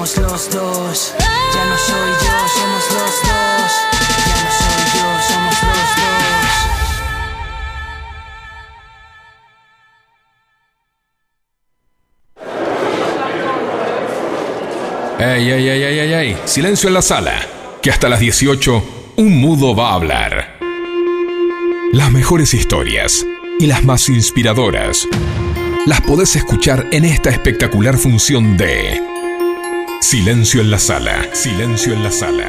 los 0.00 0.16
dos. 0.50 1.14
Ya 1.18 1.64
no 1.66 1.76
soy 1.76 2.10
yo, 2.24 2.48
somos 2.54 2.90
los 2.90 3.14
dos. 3.20 3.72
Ya 4.26 4.36
no 4.42 4.50
soy 4.60 4.82
yo, 4.96 5.06
somos 5.28 5.56
los 5.62 5.88
dos. 6.00 6.20
Ey, 15.20 15.50
ey, 15.50 15.68
ey, 15.68 15.82
ey, 15.82 16.12
ey. 16.14 16.36
Silencio 16.46 16.88
en 16.88 16.94
la 16.94 17.02
sala. 17.02 17.34
Que 17.82 17.90
hasta 17.90 18.08
las 18.08 18.20
18 18.20 18.82
un 19.16 19.38
mudo 19.38 19.76
va 19.76 19.90
a 19.90 19.94
hablar. 19.94 20.58
Las 21.92 22.10
mejores 22.10 22.54
historias 22.54 23.26
y 23.58 23.66
las 23.66 23.84
más 23.84 24.08
inspiradoras 24.08 25.06
las 25.86 26.00
podés 26.02 26.36
escuchar 26.36 26.86
en 26.90 27.04
esta 27.04 27.30
espectacular 27.30 27.98
función 27.98 28.56
de 28.56 29.09
Silencio 30.10 30.60
en 30.60 30.72
la 30.72 30.78
sala. 30.80 31.24
Silencio 31.32 31.92
en 31.92 32.02
la 32.02 32.10
sala. 32.10 32.48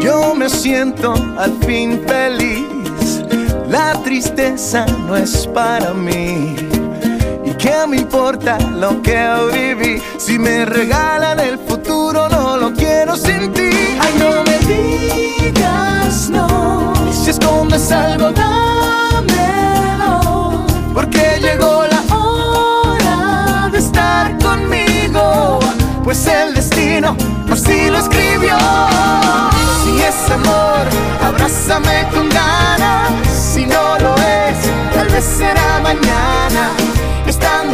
Yo 0.00 0.34
me 0.34 0.48
siento 0.48 1.12
al 1.36 1.52
fin 1.66 2.00
feliz. 2.06 2.64
La 3.68 3.92
tristeza 4.02 4.86
no 5.06 5.14
es 5.14 5.46
para 5.48 5.92
mí. 5.92 6.67
¿Y 7.68 7.70
qué 7.70 7.86
me 7.86 7.96
importa 7.98 8.58
lo 8.58 9.02
que 9.02 9.18
viví? 9.52 10.02
Si 10.16 10.38
me 10.38 10.64
regalan 10.64 11.38
el 11.38 11.58
futuro, 11.58 12.26
no 12.30 12.56
lo 12.56 12.72
quiero 12.72 13.14
sin 13.14 13.52
ti. 13.52 13.68
Ay, 14.00 14.14
no 14.18 14.42
me 14.42 14.58
digas 14.66 16.30
no. 16.30 16.94
Si 17.12 17.28
escondes 17.28 17.92
algo, 17.92 18.30
dámelo. 18.32 19.20
Porque 20.94 21.38
llegó 21.42 21.84
la 21.86 22.16
hora 22.16 23.68
de 23.70 23.78
estar 23.78 24.38
conmigo. 24.38 25.58
Pues 26.04 26.26
el 26.26 26.54
destino 26.54 27.14
así 27.52 27.90
lo 27.90 27.98
escribió. 27.98 28.56
Si 29.84 30.00
es 30.00 30.30
amor, 30.30 30.86
abrázame 31.22 32.08
con 32.14 32.30
ganas. 32.30 33.12
Si 33.30 33.66
no 33.66 33.98
lo 33.98 34.14
es, 34.14 34.56
tal 34.94 35.08
vez 35.08 35.24
será 35.24 35.80
mañana. 35.82 36.70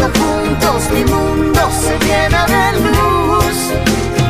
Juntos 0.02 0.90
mi 0.92 1.04
mundo 1.04 1.60
se 1.70 1.98
llena 2.06 2.46
de 2.46 2.80
luz. 2.80 3.56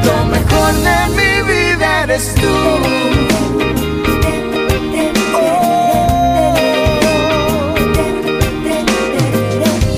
Lo 0.05 0.25
mejor 0.27 0.73
de 0.89 0.99
mi 1.17 1.33
vida 1.53 2.03
eres 2.05 2.35
tú. 2.35 2.55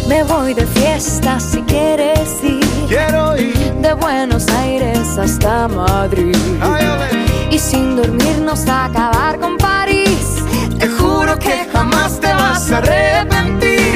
Me 0.09 0.23
voy 0.25 0.55
de 0.55 0.67
fiesta 0.67 1.39
si 1.41 1.63
quieres 1.63 2.43
ir. 2.43 2.65
Quiero 2.89 3.37
ir. 3.37 3.75
De 3.83 3.93
Buenos 3.95 4.49
Aires 4.49 5.19
hasta 5.19 5.69
Madrid. 5.69 6.37
Y 7.51 7.59
sin 7.59 7.97
dormirnos 7.97 8.67
a 8.69 8.87
acabar 8.87 9.39
con 9.39 9.57
París. 9.57 10.43
Te 10.79 10.89
juro 10.89 11.39
que 11.39 11.67
jamás 11.73 12.21
te 12.21 12.33
vas 12.33 12.71
a 12.73 12.79
arrepentir. 12.79 13.96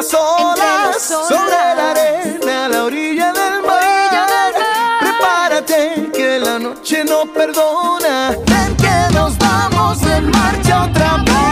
Las 0.00 0.14
olas. 0.14 1.02
Sobre 1.28 1.74
la 1.76 1.90
arena, 1.90 2.64
a 2.64 2.68
la 2.68 2.84
orilla 2.84 3.32
del 3.32 3.62
mar. 3.62 4.54
Prepárate 4.98 6.10
que 6.14 6.38
la 6.38 6.58
noche 6.58 7.04
no 7.04 7.26
perdona. 7.26 8.30
Ven 8.46 8.76
que 8.76 9.14
nos 9.14 9.36
vamos 9.36 10.00
de 10.00 10.20
marcha 10.22 10.84
otra 10.84 11.16
vez. 11.18 11.49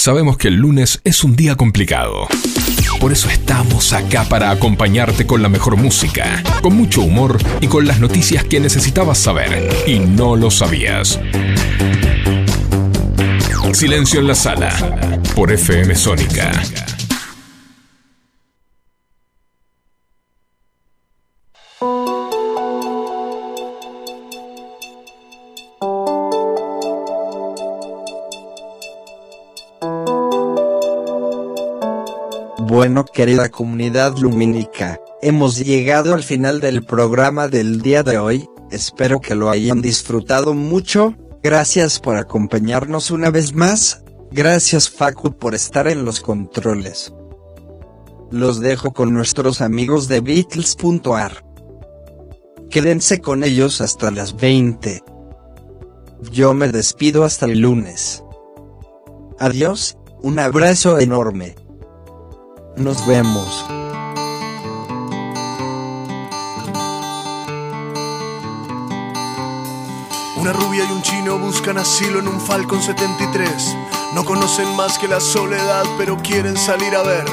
Sabemos 0.00 0.38
que 0.38 0.48
el 0.48 0.54
lunes 0.54 1.02
es 1.04 1.24
un 1.24 1.36
día 1.36 1.56
complicado. 1.56 2.26
Por 3.00 3.12
eso 3.12 3.28
estamos 3.28 3.92
acá 3.92 4.24
para 4.24 4.50
acompañarte 4.50 5.26
con 5.26 5.42
la 5.42 5.50
mejor 5.50 5.76
música, 5.76 6.42
con 6.62 6.74
mucho 6.74 7.02
humor 7.02 7.36
y 7.60 7.66
con 7.66 7.86
las 7.86 8.00
noticias 8.00 8.44
que 8.44 8.60
necesitabas 8.60 9.18
saber 9.18 9.68
y 9.86 9.98
no 9.98 10.36
lo 10.36 10.50
sabías. 10.50 11.20
Silencio 13.74 14.20
en 14.20 14.28
la 14.28 14.34
sala 14.34 15.20
por 15.34 15.52
FM 15.52 15.94
Sónica. 15.94 16.50
Querida 33.12 33.48
comunidad 33.48 34.16
lumínica, 34.16 35.00
hemos 35.22 35.58
llegado 35.58 36.14
al 36.14 36.22
final 36.22 36.60
del 36.60 36.84
programa 36.84 37.48
del 37.48 37.82
día 37.82 38.02
de 38.02 38.18
hoy, 38.18 38.48
espero 38.70 39.20
que 39.20 39.34
lo 39.34 39.50
hayan 39.50 39.82
disfrutado 39.82 40.54
mucho, 40.54 41.14
gracias 41.42 41.98
por 41.98 42.16
acompañarnos 42.16 43.10
una 43.10 43.30
vez 43.30 43.54
más, 43.54 44.02
gracias 44.30 44.88
Facu 44.88 45.32
por 45.32 45.54
estar 45.54 45.88
en 45.88 46.04
los 46.04 46.20
controles. 46.20 47.12
Los 48.30 48.60
dejo 48.60 48.92
con 48.92 49.12
nuestros 49.12 49.60
amigos 49.60 50.06
de 50.06 50.20
Beatles.ar. 50.20 51.44
Quédense 52.70 53.20
con 53.20 53.42
ellos 53.42 53.80
hasta 53.80 54.12
las 54.12 54.36
20. 54.36 55.02
Yo 56.30 56.54
me 56.54 56.68
despido 56.68 57.24
hasta 57.24 57.46
el 57.46 57.58
lunes. 57.58 58.22
Adiós, 59.40 59.96
un 60.22 60.38
abrazo 60.38 61.00
enorme. 61.00 61.56
Nos 62.76 63.06
vemos. 63.06 63.66
Una 70.36 70.52
rubia 70.52 70.84
y 70.88 70.92
un 70.92 71.02
chino 71.02 71.38
buscan 71.38 71.76
asilo 71.78 72.20
en 72.20 72.28
un 72.28 72.40
Falcon 72.40 72.80
73. 72.80 73.76
No 74.14 74.24
conocen 74.24 74.74
más 74.76 74.98
que 74.98 75.08
la 75.08 75.20
soledad, 75.20 75.84
pero 75.98 76.16
quieren 76.18 76.56
salir 76.56 76.94
a 76.96 77.02
ver. 77.02 77.24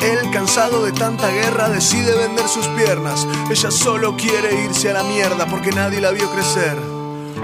Él, 0.00 0.30
cansado 0.32 0.84
de 0.84 0.92
tanta 0.92 1.28
guerra, 1.28 1.68
decide 1.68 2.14
vender 2.16 2.48
sus 2.48 2.66
piernas. 2.68 3.26
Ella 3.50 3.70
solo 3.70 4.16
quiere 4.16 4.64
irse 4.64 4.90
a 4.90 4.94
la 4.94 5.04
mierda 5.04 5.46
porque 5.46 5.70
nadie 5.70 6.00
la 6.00 6.10
vio 6.10 6.28
crecer. 6.30 6.97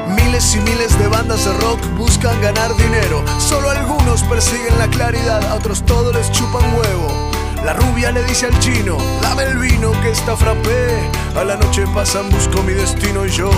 Miles 0.09 0.55
y 0.55 0.61
miles 0.61 0.99
de 0.99 1.09
bandas 1.09 1.45
de 1.45 1.53
rock 1.55 1.81
buscan 1.97 2.41
ganar 2.41 2.75
dinero. 2.77 3.25
Solo 3.39 3.71
algunos 3.71 4.23
persiguen 4.25 4.79
la 4.79 4.89
claridad, 4.89 5.43
a 5.45 5.55
otros 5.55 5.85
todo 5.85 6.13
les 6.13 6.31
chupan 6.33 6.75
huevo. 6.75 7.09
La 7.65 7.73
rubia 7.73 8.13
le 8.13 8.23
dice 8.25 8.47
al 8.47 8.59
chino, 8.59 8.99
dame 9.23 9.45
el 9.45 9.59
vino 9.59 9.93
que 10.03 10.11
está 10.11 10.37
frappé. 10.37 11.11
A 11.35 11.45
la 11.45 11.57
noche 11.57 11.87
pasan, 11.95 12.29
busco 12.31 12.63
mi 12.63 12.75
destino 12.75 13.25
y 13.25 13.31
yo 13.31 13.51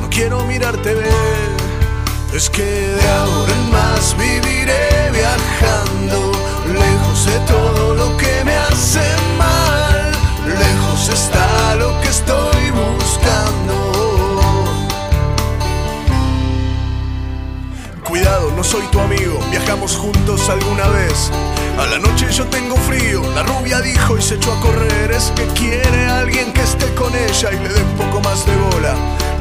no 0.00 0.10
quiero 0.10 0.44
mirarte 0.44 0.94
ver. 0.94 1.62
Es 2.34 2.50
que 2.50 2.62
de 2.62 3.08
ahora 3.08 3.52
en 3.52 3.70
más 3.70 4.16
viviré 4.18 5.10
viajando, 5.12 6.31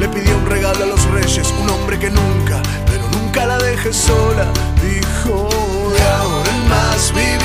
Le 0.01 0.09
pidió 0.09 0.35
un 0.35 0.47
regalo 0.47 0.83
a 0.83 0.87
los 0.87 1.03
reyes, 1.11 1.53
un 1.61 1.69
hombre 1.69 1.99
que 1.99 2.09
nunca, 2.09 2.59
pero 2.87 3.07
nunca 3.09 3.45
la 3.45 3.59
deje 3.59 3.93
sola. 3.93 4.51
Dijo, 4.81 5.47
de 5.93 6.01
ahora 6.01 6.49
en 6.49 6.69
más 6.69 7.13
viviré 7.13 7.40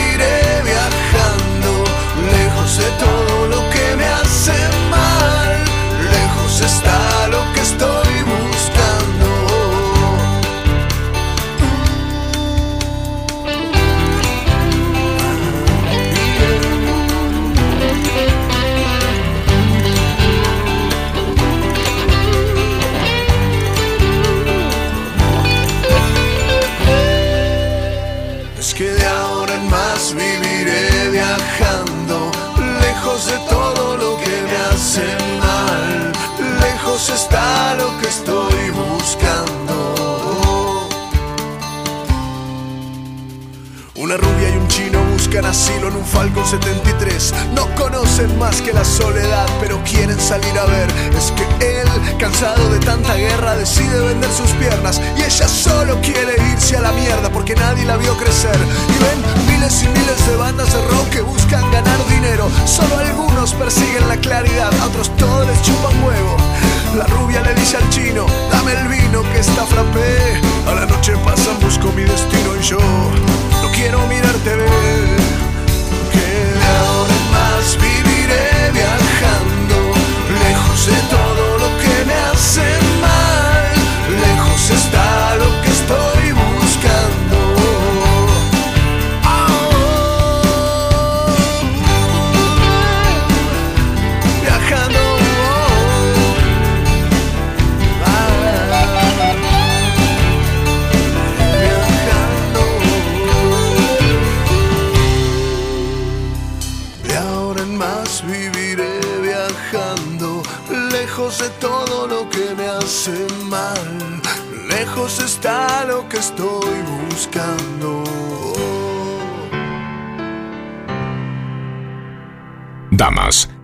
buscan 45.36 45.50
asilo 45.50 45.88
en 45.88 45.96
un 45.96 46.04
Falcon 46.04 46.46
73. 46.46 47.34
No 47.54 47.66
conocen 47.74 48.38
más 48.38 48.62
que 48.62 48.72
la 48.72 48.84
soledad, 48.84 49.46
pero 49.60 49.78
quieren 49.84 50.18
salir 50.18 50.58
a 50.58 50.64
ver. 50.64 50.88
Es 51.14 51.30
que 51.32 51.80
él, 51.80 51.88
cansado 52.18 52.70
de 52.70 52.78
tanta 52.78 53.14
guerra, 53.16 53.54
decide 53.56 54.00
vender 54.00 54.30
sus 54.30 54.50
piernas. 54.52 54.98
Y 55.16 55.22
ella 55.22 55.46
solo 55.46 56.00
quiere 56.00 56.36
irse 56.52 56.76
a 56.76 56.80
la 56.80 56.92
mierda 56.92 57.28
porque 57.30 57.54
nadie 57.54 57.84
la 57.84 57.98
vio 57.98 58.16
crecer. 58.16 58.56
Y 58.88 59.04
ven 59.04 59.46
miles 59.46 59.82
y 59.82 59.88
miles 59.88 60.26
de 60.26 60.36
bandas 60.36 60.72
de 60.72 60.80
rock 60.86 61.10
que 61.10 61.20
buscan 61.20 61.70
ganar 61.70 61.98
dinero. 62.08 62.48
Solo 62.64 62.96
algunos 62.96 63.52
persiguen 63.52 64.08
la 64.08 64.16
claridad, 64.16 64.72
a 64.80 64.86
otros 64.86 65.14
todos 65.16 65.46
les 65.46 65.60
chupan 65.60 66.02
huevo. 66.02 66.36
La 66.96 67.06
rubia 67.08 67.42
le 67.42 67.54
dice 67.54 67.76
al 67.76 67.88
chino, 67.90 68.24
dame 68.50 68.72
el 68.72 68.88
vino 68.88 69.22
que 69.32 69.40
está 69.40 69.66
frappé. 69.66 70.15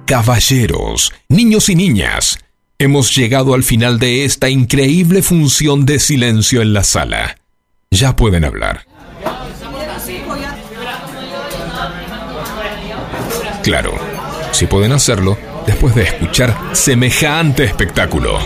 Caballeros, 0.07 1.13
niños 1.29 1.69
y 1.69 1.75
niñas, 1.75 2.39
hemos 2.79 3.15
llegado 3.15 3.55
al 3.55 3.63
final 3.63 3.99
de 3.99 4.25
esta 4.25 4.49
increíble 4.49 5.23
función 5.23 5.85
de 5.85 5.99
silencio 5.99 6.63
en 6.63 6.73
la 6.73 6.85
sala. 6.85 7.37
Ya 7.91 8.17
pueden 8.17 8.45
hablar. 8.45 8.87
Claro, 13.63 13.93
si 14.53 14.67
pueden 14.67 14.93
hacerlo 14.93 15.39
después 15.67 15.95
de 15.95 16.03
escuchar 16.03 16.57
semejante 16.73 17.65
espectáculo. 17.65 18.39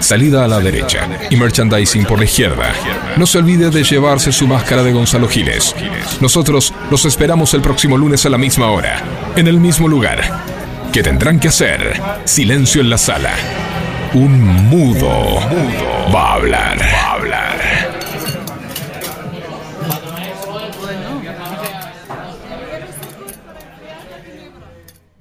Salida 0.00 0.44
a 0.44 0.48
la 0.48 0.58
derecha 0.58 1.08
y 1.30 1.36
merchandising 1.36 2.04
por 2.04 2.18
la 2.18 2.24
izquierda. 2.24 2.72
No 3.16 3.26
se 3.26 3.38
olvide 3.38 3.70
de 3.70 3.84
llevarse 3.84 4.32
su 4.32 4.48
máscara 4.48 4.82
de 4.82 4.92
Gonzalo 4.92 5.28
Giles. 5.28 5.74
Nosotros 6.20 6.74
los 6.90 7.04
esperamos 7.04 7.54
el 7.54 7.62
próximo 7.62 7.96
lunes 7.96 8.26
a 8.26 8.28
la 8.28 8.38
misma 8.38 8.70
hora, 8.70 9.02
en 9.36 9.46
el 9.46 9.60
mismo 9.60 9.86
lugar. 9.86 10.44
¿Qué 10.92 11.02
tendrán 11.02 11.38
que 11.38 11.48
hacer? 11.48 12.00
Silencio 12.24 12.80
en 12.80 12.90
la 12.90 12.98
sala. 12.98 13.32
Un 14.14 14.68
mudo 14.68 15.40
va 16.12 16.30
a 16.30 16.34
hablar. 16.34 17.21